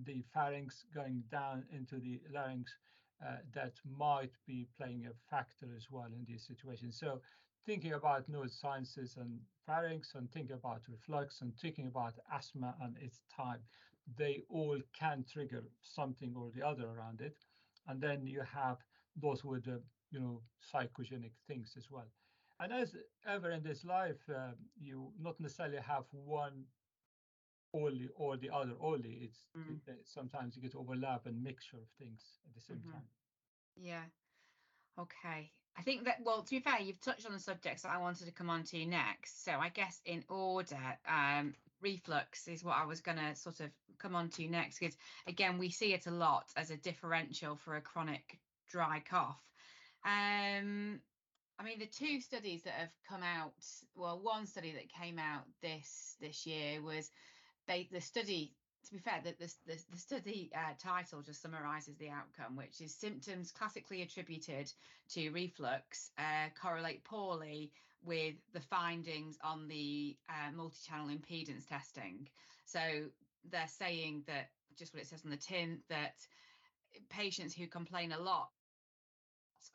[0.06, 2.72] the pharynx going down into the larynx
[3.26, 6.98] uh, that might be playing a factor as well in these situations.
[6.98, 7.22] So
[7.66, 12.96] thinking about nose neurosciences and pharynx and thinking about reflux and thinking about asthma and
[13.02, 13.62] its type,
[14.18, 17.36] they all can trigger something or the other around it.
[17.88, 18.78] And then you have
[19.22, 20.42] those with the, you know,
[20.74, 22.08] psychogenic things as well.
[22.60, 22.96] And as
[23.28, 26.66] ever in this life, uh, you not necessarily have one
[27.74, 29.20] only or the other only.
[29.22, 29.80] It's mm.
[30.04, 32.92] sometimes you get overlap and mixture of things at the same mm-hmm.
[32.92, 33.08] time.
[33.76, 34.04] Yeah.
[35.00, 35.52] Okay.
[35.78, 38.26] I think that well, to be fair, you've touched on the subjects that I wanted
[38.26, 39.46] to come on to next.
[39.46, 43.70] So I guess in order, um, reflux is what I was going to sort of
[43.98, 44.96] come on to next because
[45.28, 49.40] again, we see it a lot as a differential for a chronic dry cough.
[50.06, 51.00] Um,
[51.60, 53.54] I mean, the two studies that have come out,
[53.96, 57.12] well, one study that came out this this year was
[57.68, 58.54] they the study
[58.86, 59.36] to be fair, the,
[59.68, 64.72] the, the study uh, title just summarizes the outcome, which is symptoms classically attributed
[65.10, 67.72] to reflux uh, correlate poorly
[68.04, 72.28] with the findings on the uh, multi channel impedance testing.
[72.66, 72.80] So
[73.52, 76.16] they're saying that, just what it says on the tin, that
[77.10, 78.50] patients who complain a lot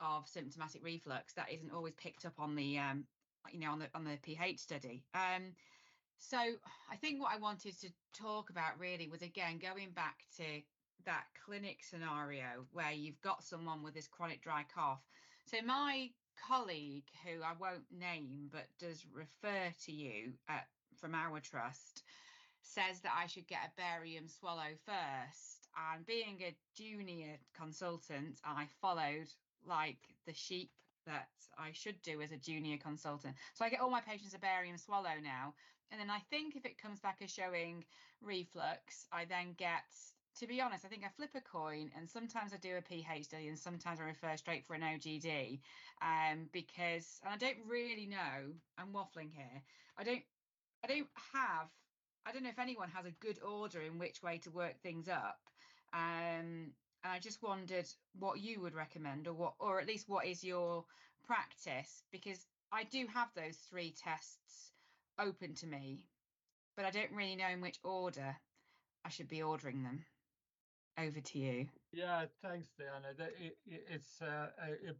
[0.00, 3.04] of symptomatic reflux, that isn't always picked up on the, um,
[3.52, 5.04] you know, on the on the pH study.
[5.14, 5.54] Um,
[6.18, 10.62] so I think what I wanted to talk about really was again going back to
[11.04, 15.02] that clinic scenario where you've got someone with this chronic dry cough.
[15.46, 16.10] So my
[16.48, 20.66] colleague, who I won't name but does refer to you at,
[20.96, 22.02] from our trust,
[22.62, 25.68] says that I should get a barium swallow first.
[25.92, 29.28] And being a junior consultant, I followed
[29.66, 30.70] like the sheep
[31.06, 33.34] that I should do as a junior consultant.
[33.54, 35.54] So I get all my patients a barium swallow now.
[35.90, 37.84] And then I think if it comes back as showing
[38.22, 39.84] reflux, I then get,
[40.40, 43.24] to be honest, I think I flip a coin and sometimes I do a pH
[43.24, 45.60] study and sometimes I refer straight for an OGD
[46.02, 49.62] um, because, and I don't really know, I'm waffling here.
[49.96, 50.22] I don't,
[50.82, 51.68] I don't have,
[52.26, 55.08] I don't know if anyone has a good order in which way to work things
[55.08, 55.38] up.
[55.92, 56.72] Um,
[57.04, 57.86] and I just wondered
[58.18, 60.84] what you would recommend, or what, or at least what is your
[61.26, 62.02] practice?
[62.10, 64.72] Because I do have those three tests
[65.18, 66.06] open to me,
[66.76, 68.34] but I don't really know in which order
[69.04, 70.04] I should be ordering them.
[70.98, 71.66] over to you.
[71.92, 73.08] Yeah, thanks, Diana.
[73.18, 74.94] It, it, it's uh, a, a,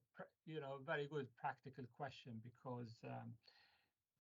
[0.47, 3.33] you know very good practical question because um,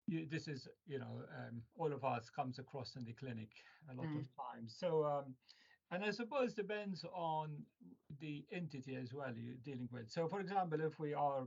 [0.08, 3.50] you, this is you know um, all of us comes across in the clinic
[3.89, 4.20] a lot mm.
[4.20, 4.76] of times.
[4.78, 5.34] So um,
[5.91, 7.49] and I suppose it depends on
[8.19, 10.10] the entity as well you're dealing with.
[10.10, 11.43] So, for example, if we are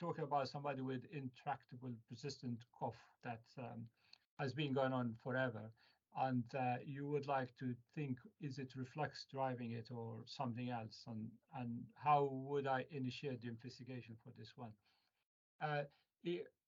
[0.00, 3.86] talking about somebody with intractable persistent cough that um,
[4.38, 5.70] has been going on forever,
[6.16, 11.02] and uh, you would like to think, is it reflux driving it or something else?
[11.08, 11.28] And,
[11.58, 14.70] and how would I initiate the investigation for this one?
[15.60, 15.82] Uh,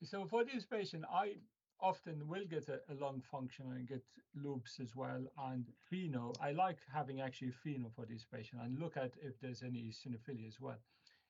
[0.02, 1.34] so for this patient, I
[1.80, 4.02] often will get a, a, lung function and get
[4.34, 5.24] loops as well.
[5.46, 9.62] And FeNO, I like having actually FeNO for this patient and look at if there's
[9.62, 10.78] any eosinophilia as well.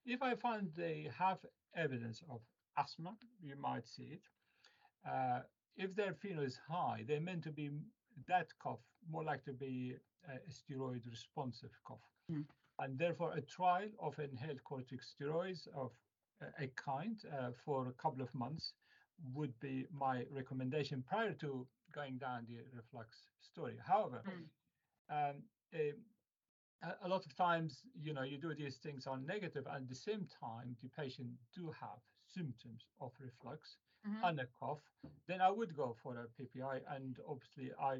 [0.05, 1.39] If I find they have
[1.77, 2.41] evidence of
[2.79, 4.23] asthma, you might see it.
[5.09, 5.41] Uh,
[5.77, 7.71] if their FeNO is high, they're meant to be
[8.29, 8.81] that cough
[9.11, 9.95] more likely to be
[10.29, 12.01] a steroid responsive cough.
[12.31, 12.45] Mm.
[12.79, 15.93] And therefore, a trial of inhaled corticosteroids of
[16.61, 18.73] a kind uh, for a couple of months
[19.35, 23.77] would be my recommendation prior to going down the reflux story.
[23.87, 25.31] However, mm.
[25.31, 25.37] um,
[25.75, 25.93] a,
[27.05, 29.95] a, lot of times, you know, you do these things on negative, and at the
[29.95, 31.99] same time, the patient do have
[32.35, 33.77] symptoms of reflux
[34.07, 34.25] mm-hmm.
[34.25, 34.81] and a cough,
[35.27, 37.99] then I would go for a PPI, and obviously I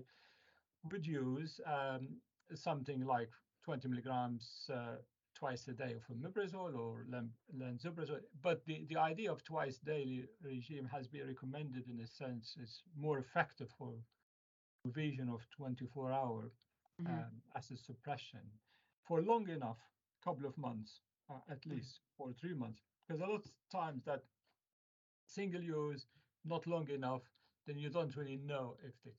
[0.91, 2.09] would use um,
[2.55, 3.31] something like
[3.65, 4.97] 20 milligrams uh,
[5.39, 7.07] twice a day of omeprazole or
[7.55, 8.21] lansoprazole.
[8.43, 12.83] But the, the idea of twice daily regime has been recommended in a sense it's
[12.97, 13.93] more effective for
[14.87, 16.51] vision of 24 hour
[17.01, 17.13] mm-hmm.
[17.13, 18.41] um, as a suppression
[19.05, 19.79] for long enough,
[20.25, 21.73] couple of months uh, at mm.
[21.73, 22.31] least, mm-hmm.
[22.31, 22.81] or three months.
[23.07, 24.23] Because a lot of times that
[25.27, 26.07] single use,
[26.45, 27.23] not long enough,
[27.67, 29.11] then you don't really know if they.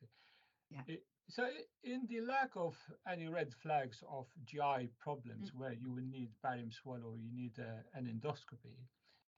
[0.70, 0.82] Yeah.
[0.88, 1.48] It, so
[1.84, 2.76] in the lack of
[3.12, 5.60] any red flags of GI problems mm.
[5.60, 8.78] where you will need barium swallow, you need uh, an endoscopy,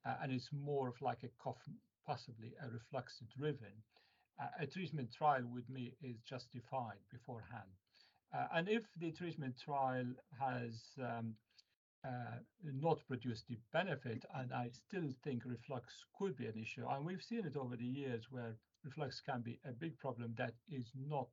[0.06, 1.62] uh, and it's more of like a cough,
[2.06, 3.74] possibly a reflux driven,
[4.42, 7.70] uh, a treatment trial with me is justified beforehand.
[8.34, 10.06] Uh, and if the treatment trial
[10.40, 11.34] has um,
[12.06, 17.04] uh, not produced the benefit, and I still think reflux could be an issue, and
[17.04, 20.92] we've seen it over the years where reflux can be a big problem that is
[20.96, 21.28] not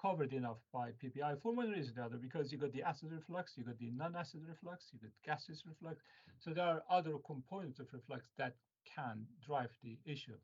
[0.00, 3.10] covered enough by PPI for one reason or the other, because you got the acid
[3.12, 6.02] reflux, you got the non-acid reflux, you got gaseous reflux.
[6.40, 8.54] So there are other components of reflux that
[8.94, 10.36] can drive the issue.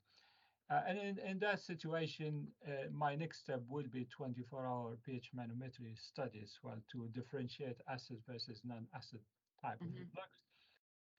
[0.71, 5.99] Uh, and in, in, that situation, uh, my next step would be 24-hour pH manometry
[5.99, 9.19] studies, well, to differentiate acid versus non-acid
[9.61, 9.87] type mm-hmm.
[9.87, 10.31] of reflux.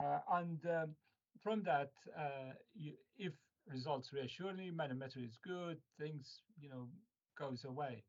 [0.01, 0.95] Uh, and um,
[1.43, 3.33] from that, uh, you, if
[3.67, 6.87] results reassure me, manometry is good, things, you know,
[7.41, 8.03] goes away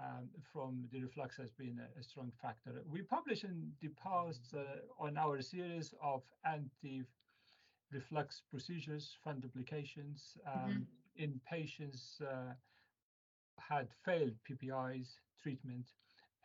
[0.00, 2.82] um, from the reflux has been a, a, strong factor.
[2.90, 10.82] We published in the past uh, on our series of anti-reflux procedures, fundoplications um, mm-hmm.
[11.16, 12.52] in patients uh,
[13.58, 15.86] had failed PPIs treatment,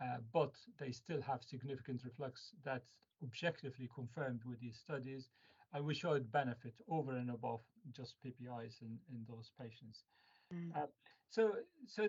[0.01, 5.29] uh, but they still have significant reflux that's objectively confirmed with these studies.
[5.73, 7.61] And we showed benefit over and above
[7.95, 10.03] just PPIs in, in those patients.
[10.53, 10.75] Mm.
[10.75, 10.87] Uh,
[11.29, 11.51] so,
[11.87, 12.07] so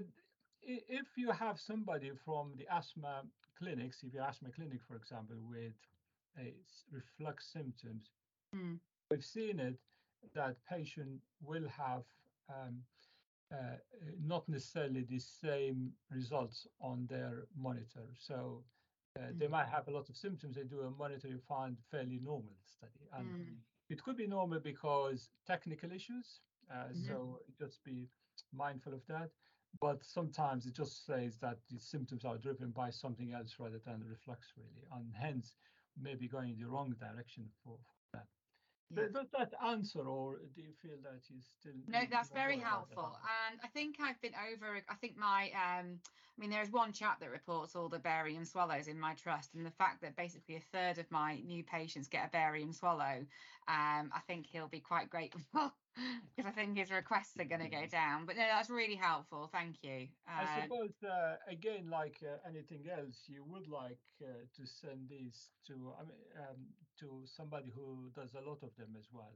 [0.63, 3.23] if you have somebody from the asthma
[3.59, 5.73] clinic, severe asthma clinic, for example, with
[6.39, 6.55] a
[6.91, 8.11] reflux symptoms,
[8.55, 8.79] mm.
[9.11, 9.75] we've seen it
[10.35, 12.03] that patient will have
[12.49, 12.79] um,
[13.53, 13.77] uh,
[14.25, 18.07] not necessarily the same results on their monitor.
[18.19, 18.63] So
[19.19, 19.39] uh, mm.
[19.39, 20.57] they might have a lot of symptoms.
[20.57, 23.07] They do a monitor, you find fairly normal study.
[23.17, 23.55] And mm.
[23.91, 26.41] it could be normal because technical issues.
[26.71, 27.07] Uh, mm-hmm.
[27.07, 28.09] So just be
[28.55, 29.31] mindful of that.
[29.81, 34.05] But sometimes it just says that the symptoms are driven by something else rather than
[34.07, 35.55] reflux, really, and hence
[36.01, 38.27] maybe going in the wrong direction for, for that.
[38.95, 39.09] Yeah.
[39.13, 41.73] Does that answer, or do you feel that you still?
[41.89, 43.17] No, that's very helpful.
[43.51, 44.83] And I think I've been over.
[44.91, 48.89] I think my, um, I mean, there's one chap that reports all the barium swallows
[48.89, 52.27] in my trust, and the fact that basically a third of my new patients get
[52.27, 53.25] a barium swallow,
[53.69, 57.69] um, I think he'll be quite grateful because I think his requests are going to
[57.69, 58.27] go down.
[58.27, 59.49] But no, that's really helpful.
[59.53, 60.09] Thank you.
[60.27, 65.09] Uh, I suppose uh, again, like uh, anything else, you would like uh, to send
[65.09, 66.61] these to I mean um,
[67.01, 69.35] to somebody who does a lot of them as well.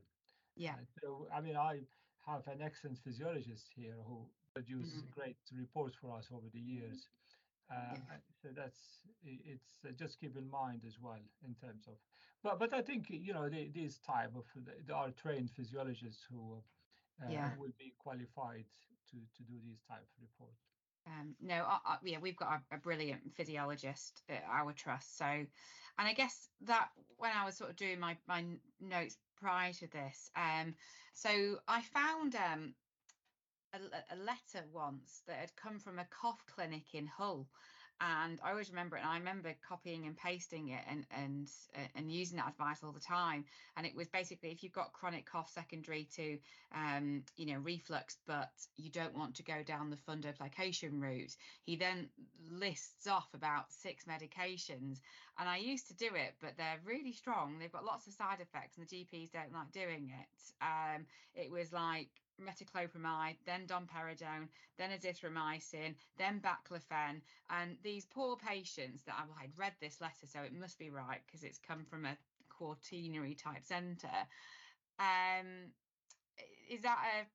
[0.56, 0.72] Yeah.
[0.72, 1.80] Uh, so I mean, I
[2.26, 5.20] have an excellent physiologist here who produced mm-hmm.
[5.20, 7.06] great reports for us over the years.
[7.70, 7.98] Uh,
[8.42, 11.94] so that's it's uh, just keep in mind as well in terms of
[12.42, 14.44] but but i think you know the, these type of
[14.86, 16.62] there are trained physiologists who
[17.22, 17.50] uh, yeah.
[17.58, 18.64] will be qualified
[19.10, 20.60] to to do these type of reports
[21.06, 25.16] Um, no, I, I, yeah, we've got a, a, brilliant physiologist at our trust.
[25.16, 25.46] So, and
[26.10, 28.44] I guess that when I was sort of doing my my
[28.80, 30.74] notes prior to this, um,
[31.14, 31.30] so
[31.68, 32.74] I found um
[33.72, 37.46] a, a letter once that had come from a cough clinic in Hull,
[38.00, 39.00] and I always remember it.
[39.00, 42.92] And I remember copying and pasting it and and uh, and using that advice all
[42.92, 43.44] the time.
[43.76, 46.38] And it was basically if you've got chronic cough secondary to
[46.74, 51.34] um, you know reflux, but you don't want to go down the fundoplication route,
[51.64, 52.08] he then
[52.50, 55.00] lists off about six medications.
[55.38, 57.58] And I used to do it, but they're really strong.
[57.58, 60.64] They've got lots of side effects, and the GPs don't like doing it.
[60.64, 62.08] Um, it was like
[62.40, 67.20] metoclopramide, then domperidone, then azithromycin, then baclofen.
[67.50, 71.20] And these poor patients that I, I'd read this letter, so it must be right
[71.26, 72.16] because it's come from a
[72.48, 74.08] quaternary type centre.
[74.98, 75.72] Um,
[76.70, 77.26] is that a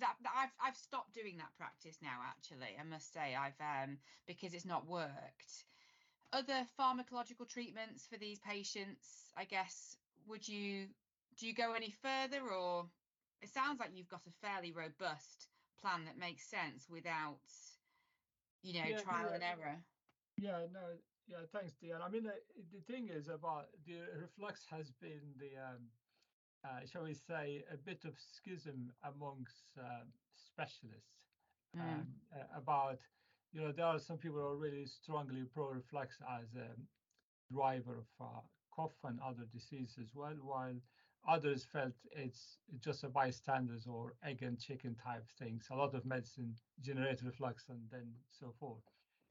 [0.00, 2.18] that, that, I've I've stopped doing that practice now.
[2.28, 5.64] Actually, I must say I've um because it's not worked.
[6.32, 9.96] Other pharmacological treatments for these patients, I guess.
[10.26, 10.88] Would you
[11.38, 12.86] do you go any further or?
[13.42, 15.48] It sounds like you've got a fairly robust
[15.80, 17.38] plan that makes sense without
[18.62, 19.34] you know yeah, trial yeah.
[19.34, 19.76] and error
[20.38, 22.02] yeah no yeah thanks Diane.
[22.04, 22.32] i mean uh,
[22.72, 25.86] the thing is about the reflux has been the um,
[26.64, 30.02] uh, shall we say a bit of schism amongst uh,
[30.34, 31.30] specialists
[31.76, 31.80] mm.
[31.80, 32.98] um, uh, about
[33.52, 36.74] you know there are some people who are really strongly pro reflux as a
[37.52, 38.40] driver of uh,
[38.74, 40.74] cough and other diseases as well while
[41.26, 45.66] Others felt it's just a bystanders or egg and chicken type things.
[45.70, 48.82] A lot of medicine generate reflux and then so forth.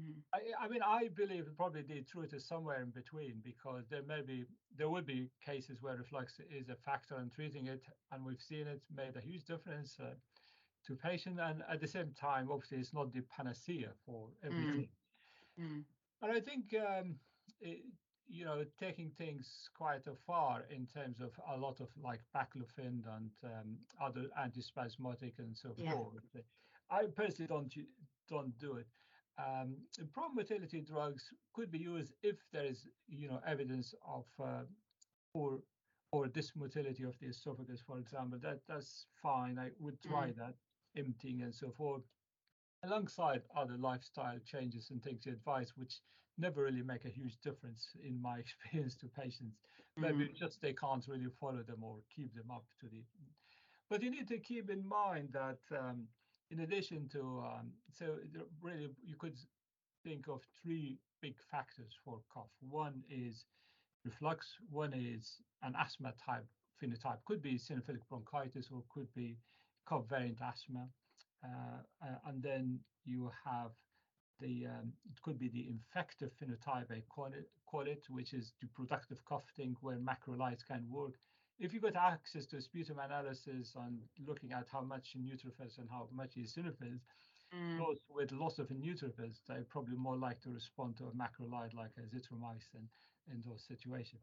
[0.02, 0.14] Mm.
[0.34, 4.22] I, I, mean, I believe probably the truth is somewhere in between because there may
[4.22, 4.46] be
[4.78, 7.82] there would be cases where reflux is a factor in treating it,
[8.12, 10.14] and we've seen it made a huge difference uh,
[10.86, 11.40] to patient.
[11.40, 14.88] And at the same time, obviously, it's not the panacea for everything.
[15.60, 15.66] Mm.
[15.66, 15.84] Mm.
[16.22, 17.16] And I think um,
[17.60, 17.80] it,
[18.30, 23.04] you know, taking things quite a far in terms of a lot of like baclofen
[23.16, 25.92] and um, other antispasmodic and so yeah.
[25.92, 26.14] forth.
[26.90, 27.74] I personally don't
[28.30, 28.88] don't do it.
[29.40, 29.78] Um,
[30.34, 31.24] motility drugs
[31.54, 34.64] could be used if there is, you know, evidence of uh,
[35.34, 35.60] or
[36.12, 38.40] or dysmotility of the esophagus, for example.
[38.42, 39.60] That that's fine.
[39.60, 40.38] I would try mm.
[40.38, 40.56] that
[40.98, 42.04] emptying and so forth
[42.84, 46.00] alongside other lifestyle changes and things you advise, which
[46.38, 49.58] never really make a huge difference in my experience to patients.
[49.98, 50.36] Maybe mm-hmm.
[50.36, 53.04] just they can't really follow them or keep them up to the.
[53.90, 56.08] But you need to keep in mind that um,
[56.52, 58.18] in addition to, um, so
[58.62, 59.38] really you could
[60.04, 62.52] think of three big factors for cough.
[62.70, 63.46] One is
[64.06, 66.46] reflux, one is an asthma type
[66.82, 69.38] phenotype, could be eosinophilic bronchitis or could be
[69.88, 70.88] cough variant asthma.
[71.44, 73.72] Uh, and then you have
[74.40, 78.54] the um, it could be the infective phenotype, I call it, call it, which is
[78.62, 81.14] the productive coughing where macrolides can work.
[81.60, 86.08] If you got access to sputum analysis on looking at how much neutrophils and how
[86.14, 87.02] much eosinophils,
[87.56, 87.78] mm.
[87.80, 91.92] those with loss of neutrophils, they're probably more likely to respond to a macrolide like
[91.98, 92.86] azithromycin
[93.32, 94.22] in those situations.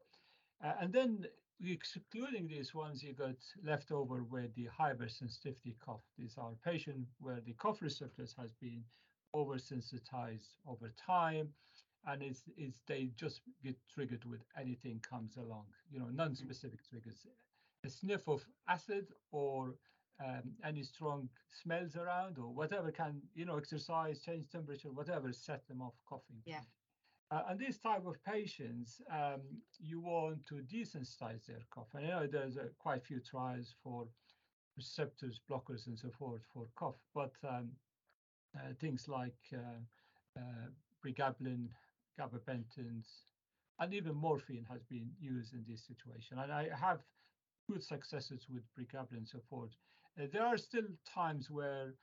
[0.63, 1.27] Uh, and then
[1.65, 6.03] excluding these ones, you got left over where the hypersensitivity cough.
[6.19, 8.83] These are patients where the cough receptors has been
[9.35, 11.49] oversensitized over time,
[12.07, 15.67] and it's, it's they just get triggered with anything comes along.
[15.91, 17.27] You know, non-specific triggers,
[17.85, 19.75] a sniff of acid or
[20.25, 25.67] um, any strong smells around or whatever can you know exercise, change temperature, whatever set
[25.67, 26.37] them off coughing.
[26.45, 26.61] Yeah.
[27.31, 29.41] Uh, and this type of patients, um,
[29.81, 31.89] you want to desensitize their cough.
[31.95, 34.07] And I know there's uh, quite a few trials for
[34.77, 37.71] receptors, blockers, and so forth for cough, but um,
[38.57, 40.69] uh, things like uh, uh,
[41.05, 41.69] pregabalin,
[42.19, 43.07] gabapentins,
[43.81, 46.39] and even morphine has been used in this situation.
[46.39, 47.01] And I have
[47.69, 49.71] good successes with pregabalin and so forth.
[50.21, 51.95] Uh, there are still times where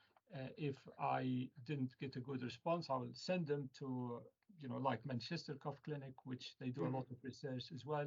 [0.58, 4.22] if I didn't get a good response, I will send them to,
[4.62, 6.94] you know, like Manchester Cough Clinic, which they do mm.
[6.94, 8.06] a lot of research as well.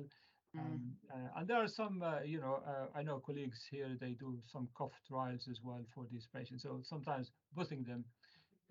[0.56, 0.60] Mm.
[0.60, 4.12] Um, uh, and there are some, uh, you know, uh, I know colleagues here, they
[4.12, 6.62] do some cough trials as well for these patients.
[6.62, 8.04] So sometimes putting them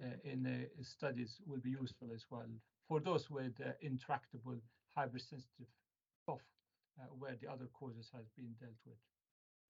[0.02, 2.48] uh, in uh, studies will be useful as well
[2.88, 4.58] for those with intractable
[4.96, 5.68] hypersensitive
[6.26, 6.42] cough,
[7.18, 8.98] where the other causes has been dealt with.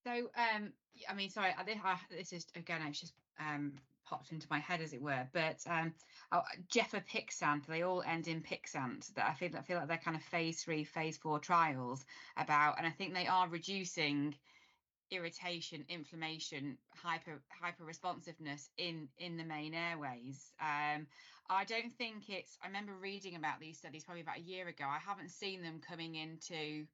[0.06, 0.74] So, um,
[1.10, 1.64] I mean, sorry, I,
[2.10, 3.74] this is again, it's just um,
[4.06, 5.28] popped into my head as it were.
[5.34, 5.94] But um,
[6.32, 6.44] oh,
[6.74, 9.14] gefapixant, they all end in pixant.
[9.16, 12.06] That I feel, I feel like they're kind of phase three, phase four trials
[12.38, 14.36] about, and I think they are reducing
[15.12, 20.52] irritation, inflammation, hyper hyper responsiveness in in the main airways.
[20.60, 21.08] Um,
[21.50, 22.58] I don't think it's.
[22.64, 24.86] I remember reading about these studies probably about a year ago.
[24.88, 26.86] I haven't seen them coming into,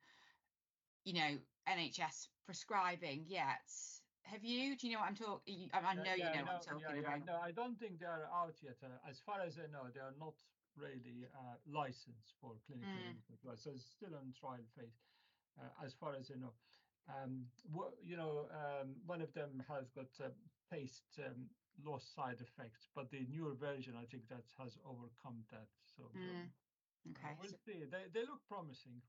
[1.06, 1.38] you know,
[1.68, 3.62] NHS prescribing yet.
[4.30, 4.78] Have you?
[4.78, 5.70] Do you know what I'm talking?
[5.74, 7.26] I, I know yeah, you know no, what I'm talking yeah, about.
[7.26, 8.84] No, I don't think they are out yet.
[8.84, 10.38] Uh, as far as I know, they are not
[10.76, 13.14] really uh, licensed for clinical Mm.
[13.16, 13.58] use as well.
[13.58, 15.02] So it's still on trial phase,
[15.58, 16.54] uh, as far as I know.
[17.08, 20.30] Um, what, you know, um, one of them has got uh,
[20.70, 21.50] taste um,
[21.80, 25.70] loss side effects, but the newer version, I think that has overcome that.
[25.98, 26.54] So Mm,
[27.06, 27.36] uh, Okay.
[27.42, 27.86] we'll see.
[27.86, 29.02] They, they look promising.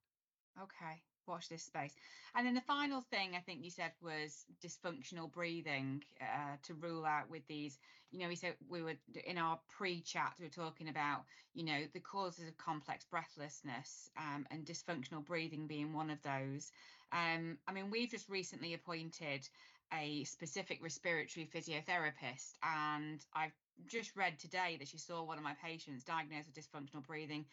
[0.58, 1.94] Okay, watch this space.
[2.34, 7.04] And then the final thing I think you said was dysfunctional breathing uh, to rule
[7.04, 7.78] out with these.
[8.10, 8.94] You know, we said we were
[9.24, 11.22] in our pre-chat, we were talking about,
[11.54, 16.72] you know, the causes of complex breathlessness um, and dysfunctional breathing being one of those.
[17.12, 19.48] Um, I mean, we've just recently appointed
[19.92, 23.52] a specific respiratory physiotherapist, and I've
[23.88, 27.44] just read today that she saw one of my patients diagnosed with dysfunctional breathing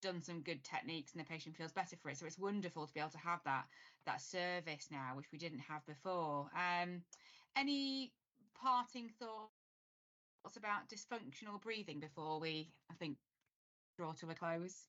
[0.00, 2.18] done some good techniques and the patient feels better for it.
[2.18, 3.66] So it's wonderful to be able to have that
[4.06, 6.50] that service now which we didn't have before.
[6.56, 7.02] Um
[7.56, 8.12] any
[8.54, 13.16] parting thoughts about dysfunctional breathing before we i think
[13.98, 14.86] draw to a close?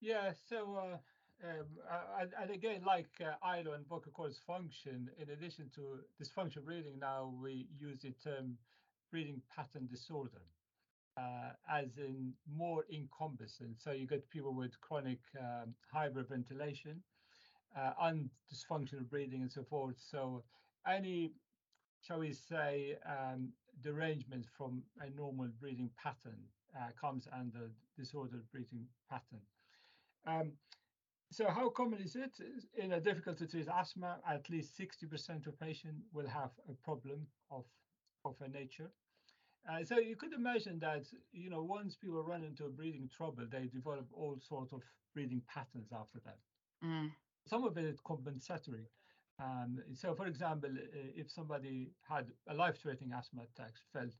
[0.00, 0.96] Yeah, so uh,
[1.46, 1.66] um,
[2.20, 6.98] and, and again, like uh, ILO and vocal cord dysfunction, in addition to dysfunctional breathing,
[6.98, 8.56] now we use the term
[9.10, 10.40] breathing pattern disorder,
[11.18, 11.50] uh,
[11.80, 13.74] as in more encompassing.
[13.76, 16.96] So you get people with chronic um, hyperventilation
[17.76, 19.96] uh, and dysfunctional breathing and so forth.
[19.98, 20.44] So
[20.86, 21.32] any,
[22.02, 23.48] shall we say, um,
[23.82, 26.38] derangement from a normal breathing pattern
[26.76, 29.40] uh, comes under disordered breathing pattern.
[30.26, 30.52] Um,
[31.30, 32.32] so how common is it?
[32.76, 37.26] In a difficult to treat asthma, at least 60% of patients will have a problem
[37.50, 37.64] of,
[38.24, 38.90] of a nature.
[39.68, 43.44] Uh, so you could imagine that, you know, once people run into a breathing trouble,
[43.50, 44.82] they develop all sorts of
[45.14, 46.38] breathing patterns after that.
[46.84, 47.12] Mm,
[47.46, 48.86] Some of it is compensatory.
[49.40, 54.12] Um, so, for example, if somebody had a life-threatening asthma attack, felt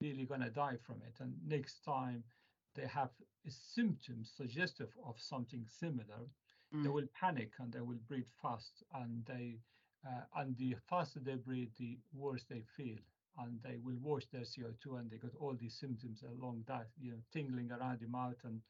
[0.00, 2.24] really going to die from it, and next time
[2.74, 3.10] they have
[3.48, 6.28] symptoms suggestive of something similar,
[6.82, 9.58] they mm, will panic and they will breathe fast, and they
[10.06, 12.98] uh, and the faster they breathe, the worse they feel,
[13.38, 17.10] and they will wash their CO2, and they got all these symptoms along that, you
[17.10, 18.60] know, tingling around the mouth and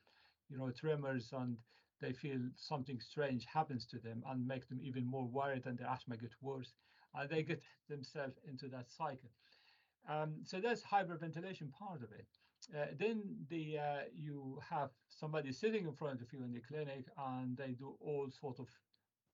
[0.49, 1.57] you know tremors, and
[2.01, 5.89] they feel something strange happens to them and make them even more worried, and their
[5.89, 6.73] asthma gets worse,
[7.15, 9.31] and they get themselves into that cycle.
[10.09, 12.27] Um, so that's hyperventilation part of it.
[12.75, 17.05] Uh, then the uh, you have somebody sitting in front of you in the clinic
[17.17, 18.67] and they do all sort of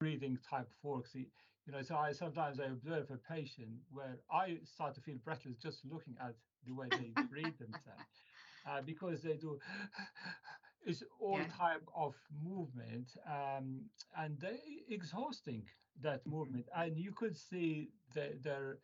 [0.02, 1.06] breathing type work.
[1.08, 1.28] See,
[1.66, 5.56] you know, so I sometimes I observe a patient where I start to feel breathless
[5.62, 6.34] just looking at
[6.66, 8.22] the way they breathe themselves.
[8.66, 9.58] Uh, because they do
[10.86, 11.46] it's all Yeah.
[11.46, 15.68] type of movement um, and they exhausting
[16.00, 18.78] that movement and you could see the, their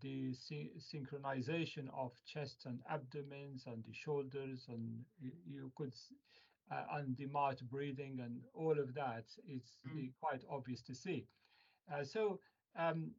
[0.00, 5.04] the sy- synchronization of chest and abdomens and the shoulders and
[5.46, 5.94] you could
[6.70, 7.26] uh, and the
[8.20, 10.12] and all of that it's Mm.
[10.20, 11.26] quite obvious to see.
[11.92, 12.40] Uh, so
[12.76, 13.14] um,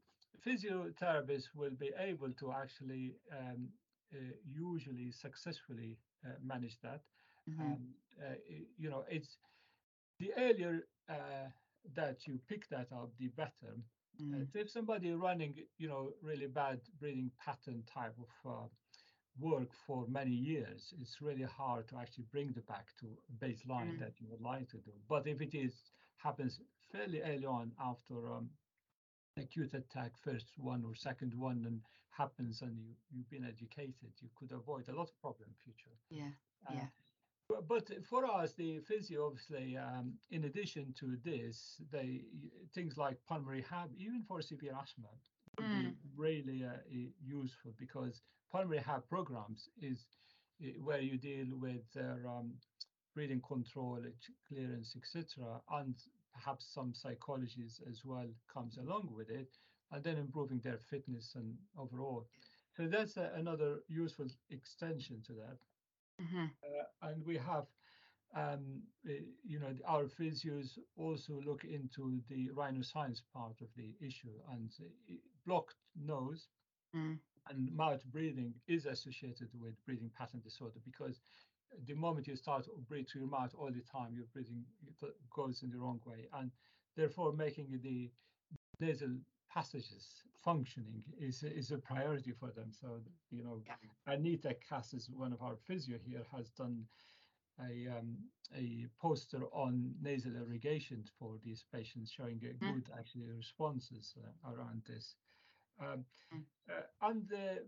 [0.46, 3.74] physiotherapists will be able to actually um,
[4.14, 7.02] uh, usually successfully uh, manage that.
[7.48, 8.36] Mhm, um, uh,
[8.78, 9.38] you know it's
[10.20, 11.50] the earlier uh,
[11.96, 13.76] that you pick that up the better.
[14.20, 18.68] Mm, so if somebody running, you know, really bad breathing pattern type of uh,
[19.38, 23.06] work for many years, it's really hard to actually bring the back to
[23.40, 24.00] baseline Mm.
[24.00, 24.92] that you would like to do.
[25.08, 26.62] But if it is happens
[26.92, 28.50] fairly early on after um,
[29.38, 34.30] acute attack, first one or second one, and happens, and you you've been educated, you
[34.36, 35.96] could avoid a lot of problem in future.
[36.10, 36.32] yeah
[36.68, 36.88] Uh, yeah
[37.48, 42.22] but, but for us, the physio, obviously, um, in addition to this, they
[42.74, 45.08] things like pulmonary rehab, even for severe asthma,
[45.58, 45.96] would Mm.
[46.20, 46.78] Really uh,
[47.26, 50.06] useful because pulmonary rehab programs is
[50.84, 52.54] where you deal with their um,
[53.14, 54.00] breathing control,
[54.48, 55.96] clearance, etc., and
[56.34, 59.50] perhaps some psychologies as well comes along with it,
[59.92, 62.28] and then improving their fitness and overall.
[62.76, 65.58] So that's a, another useful extension to that
[66.20, 67.66] mhm, uh, and we have
[68.36, 69.14] um, uh,
[69.44, 75.14] you know our physios also look into the rhinosinus part of the issue and uh,
[75.46, 76.48] blocked nose
[76.96, 77.18] mm,
[77.50, 81.20] and mouth breathing is associated with breathing pattern disorder because
[81.88, 84.64] the moment you start to breathe through your mouth all the time your breathing
[85.36, 86.52] goes in the wrong way and
[86.96, 88.12] therefore making the
[88.80, 89.16] nasal
[89.52, 92.72] passages functioning is is a priority for them.
[92.72, 93.02] So
[93.32, 93.76] you know, Yeah.
[94.14, 96.88] Anita Cass is one of our physio here has done
[97.60, 98.18] a um,
[98.56, 102.74] a poster on nasal irrigation for these patients, showing a Mm.
[102.74, 105.16] good actually responses uh, around this.
[105.80, 106.46] Um, Mm.
[106.70, 107.66] uh, and the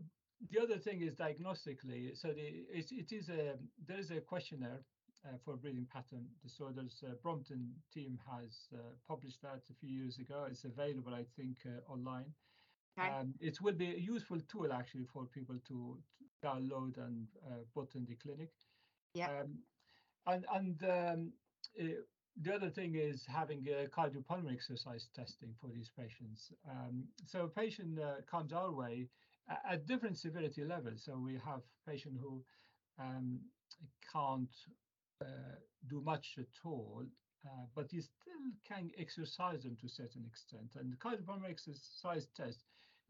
[0.50, 2.16] the other thing is diagnostically.
[2.18, 2.48] So the
[2.80, 4.84] it, it is a there is a questionnaire
[5.26, 7.04] uh, for breathing pattern disorders.
[7.04, 8.78] Uh, Brompton team has uh,
[9.08, 10.46] published that a few years ago.
[10.50, 12.34] It's available, I think, uh, online.
[12.98, 13.10] Okay.
[13.10, 17.64] Um, it will be a useful tool actually for people to, to download and uh,
[17.74, 18.52] put in the clinic.
[19.14, 19.42] Yeah.
[19.42, 19.64] Um,
[20.28, 21.34] and and um,
[21.80, 22.02] uh,
[22.42, 26.52] the other thing is having a cardiopulmonary exercise testing for these patients.
[26.70, 29.10] Um, so a patient uh, comes our way
[29.50, 31.04] a- at different severity levels.
[31.04, 32.46] So we have patient who
[32.98, 33.42] um,
[34.12, 34.56] can't
[35.22, 35.56] uh,
[35.88, 37.04] do much at all,
[37.46, 40.76] uh, but you still can exercise them to a certain extent.
[40.76, 42.66] And the cardiopulmonary exercise test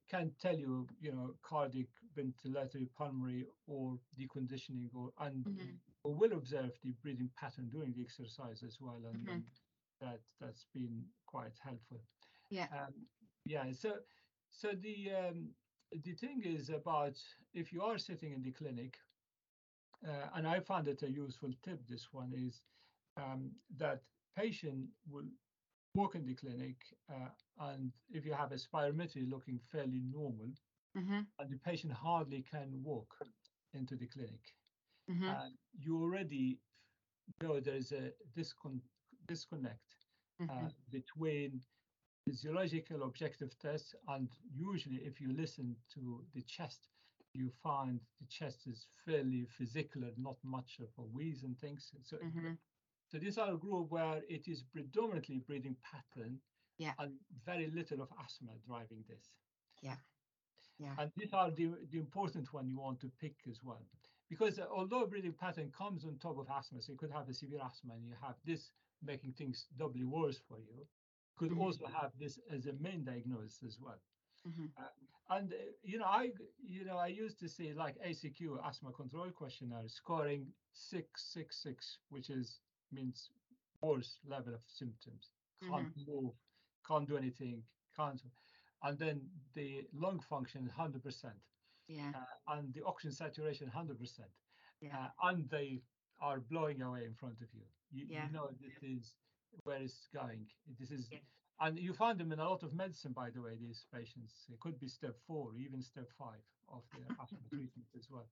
[0.10, 1.88] can tell you, you know, cardiac
[2.18, 5.80] ventilatory pulmonary or deconditioning or and Mhm.
[6.04, 9.32] Will observe the breathing pattern during the exercise as well, and, Mhm.
[9.34, 9.44] and
[10.00, 12.02] that that's been quite helpful.
[12.50, 12.68] Yeah.
[12.86, 13.08] Um,
[13.46, 13.72] yeah.
[13.72, 14.04] So,
[14.50, 15.56] so the um,
[15.92, 17.22] the thing is about
[17.54, 18.98] if you are sitting in the clinic,
[20.08, 21.86] uh, and I found it a useful tip.
[21.88, 22.62] This one is
[23.18, 24.02] um, that
[24.36, 25.28] patient will
[25.94, 26.78] walk in the clinic,
[27.10, 27.30] uh,
[27.60, 30.52] and if you have a spirometry looking fairly normal,
[30.96, 31.28] Mhm.
[31.40, 33.14] and the patient hardly can walk
[33.74, 34.56] into the clinic,
[35.10, 35.30] Mhm.
[35.30, 36.60] uh, you already
[37.42, 38.82] know there is a discon-
[39.28, 39.96] disconnect
[40.40, 40.74] uh, Mhm.
[40.90, 41.62] between
[42.26, 46.90] physiological objective tests and usually if you listen to the chest
[47.34, 51.94] you find the chest is fairly physical and not much of a wheeze and things
[52.04, 52.58] so Mhm.
[53.08, 56.42] so these are a group where it is predominantly breathing pattern
[56.78, 56.94] Yeah.
[57.00, 59.32] and very little of asthma driving this
[59.82, 59.98] Yeah.
[60.80, 60.96] Yeah.
[60.98, 63.86] and these are the, the important one you want to pick as well.
[64.32, 67.34] Because uh, although breathing pattern comes on top of asthma, so you could have a
[67.34, 68.72] severe asthma and you have this
[69.02, 70.88] making things doubly worse for you.
[71.36, 71.60] Could Mhm.
[71.60, 74.00] also have this as a main diagnosis as well.
[74.46, 74.72] Mhm.
[75.30, 76.32] And uh, you know, I
[76.64, 82.00] you know I used to see like ACQ asthma control questionnaire scoring six six six,
[82.10, 83.30] which is means
[83.82, 85.34] worst level of symptoms.
[85.60, 86.34] Can't move,
[86.88, 87.64] can't do anything,
[87.96, 88.22] can't.
[88.82, 89.18] And then
[89.54, 91.51] the lung function 100%,
[91.92, 92.12] Yeah.
[92.16, 94.20] uh, and the oxygen saturation 100%,
[94.82, 94.98] Yeah.
[94.98, 95.82] uh, and they
[96.20, 97.66] are blowing away in front of you.
[97.92, 98.26] You, Yeah.
[98.28, 99.16] you know this is
[99.64, 100.48] where it's going.
[100.80, 101.20] This is, Yeah.
[101.60, 103.56] and you find them in a lot of medicine, by the way.
[103.58, 108.10] These patients, it could be step four, even step five of their asthma treatment as
[108.10, 108.30] well.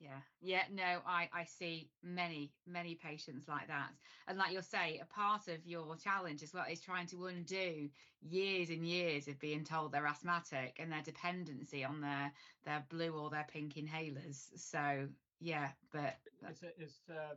[0.00, 3.92] Yeah, yeah, no, I I see many many patients like that,
[4.26, 7.90] and like you'll say, a part of your challenge as well is trying to undo
[8.22, 12.32] years and years of being told they're asthmatic and their dependency on their
[12.64, 14.58] their blue or their pink inhalers.
[14.58, 16.16] So yeah, but
[16.48, 17.34] It's, it's uh,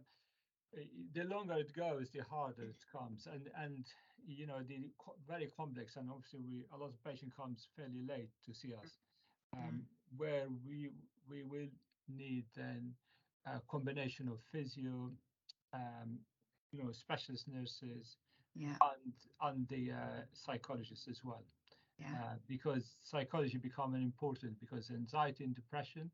[1.12, 3.86] the longer it goes, the harder it comes, and and
[4.26, 8.04] you know the co- very complex, and obviously we a lot of patient comes fairly
[8.04, 9.00] late to see us,
[9.54, 9.86] um,
[10.16, 10.90] where we
[11.28, 11.70] we will
[12.08, 12.94] need then
[13.46, 15.12] a combination of physio,
[15.74, 16.20] um,
[16.72, 18.18] you know, specialist nurses,
[18.56, 21.44] yeah, and and the uh, psychologists as well,
[22.00, 26.10] yeah, uh, because psychology becoming important because anxiety and depression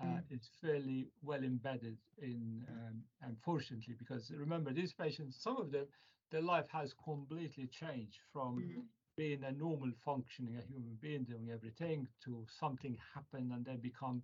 [0.00, 0.22] uh, Mm.
[0.30, 5.86] is fairly well embedded in, um, unfortunately, because remember these patients, some of them,
[6.30, 8.88] their life has completely changed from Mhm.
[9.16, 14.22] being a normal functioning a human being doing everything to something happen and they become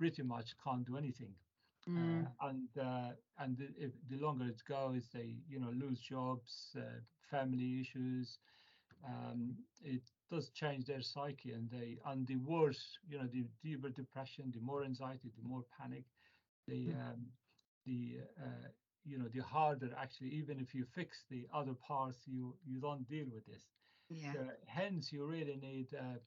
[0.00, 1.36] pretty much can't do anything.
[1.88, 6.00] Mm, Uh, and uh, and the, if, the longer it goes, they you know lose
[6.00, 8.38] jobs, uh, family issues.
[9.06, 13.90] Um, it does change their psyche, and they and the worse you know the deeper
[13.90, 16.04] depression, the more anxiety, the more panic,
[16.66, 16.94] the Mm.
[16.94, 17.26] um,
[17.86, 18.68] the uh,
[19.04, 23.08] you know the harder actually even if you fix the other parts, you you don't
[23.08, 23.70] deal with this.
[24.10, 26.18] yeah, Uh, hence, you really need, uh,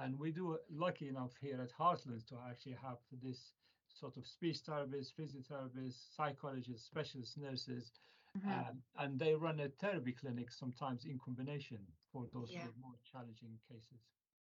[0.00, 3.52] and we do lucky enough here at Heartlands to actually have this
[3.88, 7.92] sort of speech therapists, physiotherapists, psychologists, specialist nurses,
[8.36, 11.78] mhm, um, and they run a therapy clinic sometimes in combination
[12.12, 12.66] for those Yeah.
[12.80, 14.00] more challenging cases.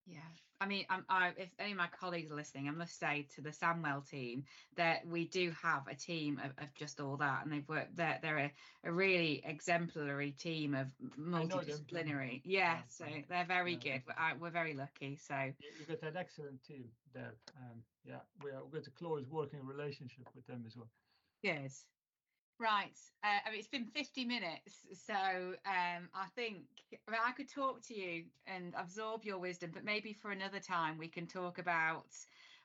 [0.09, 0.21] Yeah.
[0.61, 3.43] I mean, um, I, if any of my colleagues are listening, I must say to
[3.43, 4.45] the Sandwell team
[4.77, 7.95] that we do have a team of, of just all that, and they've worked.
[7.97, 8.53] They're they're a,
[8.85, 12.41] a really exemplary team of multidisciplinary.
[12.45, 13.99] Yeah, so they're very Yeah.
[13.99, 14.03] good.
[14.19, 15.17] I, we're very lucky.
[15.17, 17.35] So you've got an excellent team there.
[17.57, 20.89] Um, yeah, we are, we've got a close working relationship with them as well.
[21.45, 21.71] good.
[22.61, 22.99] Right.
[23.23, 24.85] Uh, I mean, it's been 50 minutes.
[25.07, 26.65] So um, I think
[27.07, 30.59] I, mean, I could talk to you and absorb your wisdom, but maybe for another
[30.61, 32.07] time we can talk about.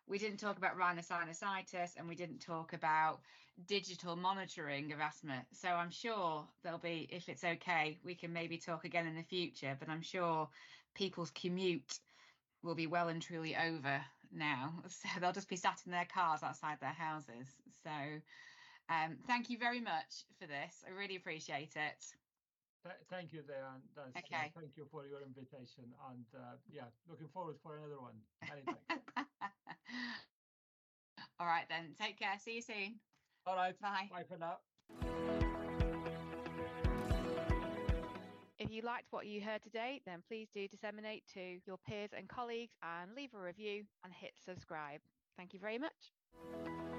[0.05, 3.21] We didn't talk about rhinosinusitis and we didn't talk about
[3.67, 5.45] digital monitoring of asthma.
[5.53, 9.23] So I'm sure there'll be, if it's okay, we can maybe talk again in the
[9.23, 9.77] future.
[9.79, 10.49] But I'm sure
[10.93, 11.99] people's commute
[12.63, 14.73] will be well and truly over now.
[14.89, 17.47] So they'll just be sat in their cars outside their houses.
[17.83, 17.91] So
[18.89, 20.83] um, thank you very much for this.
[20.87, 22.01] I really appreciate it.
[22.83, 23.81] Th thank you, Diane.
[23.95, 24.51] That's, uh, okay.
[24.51, 25.85] Uh, thank you for your invitation.
[26.11, 28.19] And uh, yeah, looking forward for another one.
[31.39, 31.95] All right, then.
[31.99, 32.37] Take care.
[32.39, 32.99] See you soon.
[33.47, 33.79] All right.
[33.79, 34.09] Bye.
[34.11, 34.57] Bye for now.
[38.59, 42.29] If you liked what you heard today, then please do disseminate to your peers and
[42.29, 45.01] colleagues and leave a review and hit subscribe.
[45.37, 46.92] Thank you very much.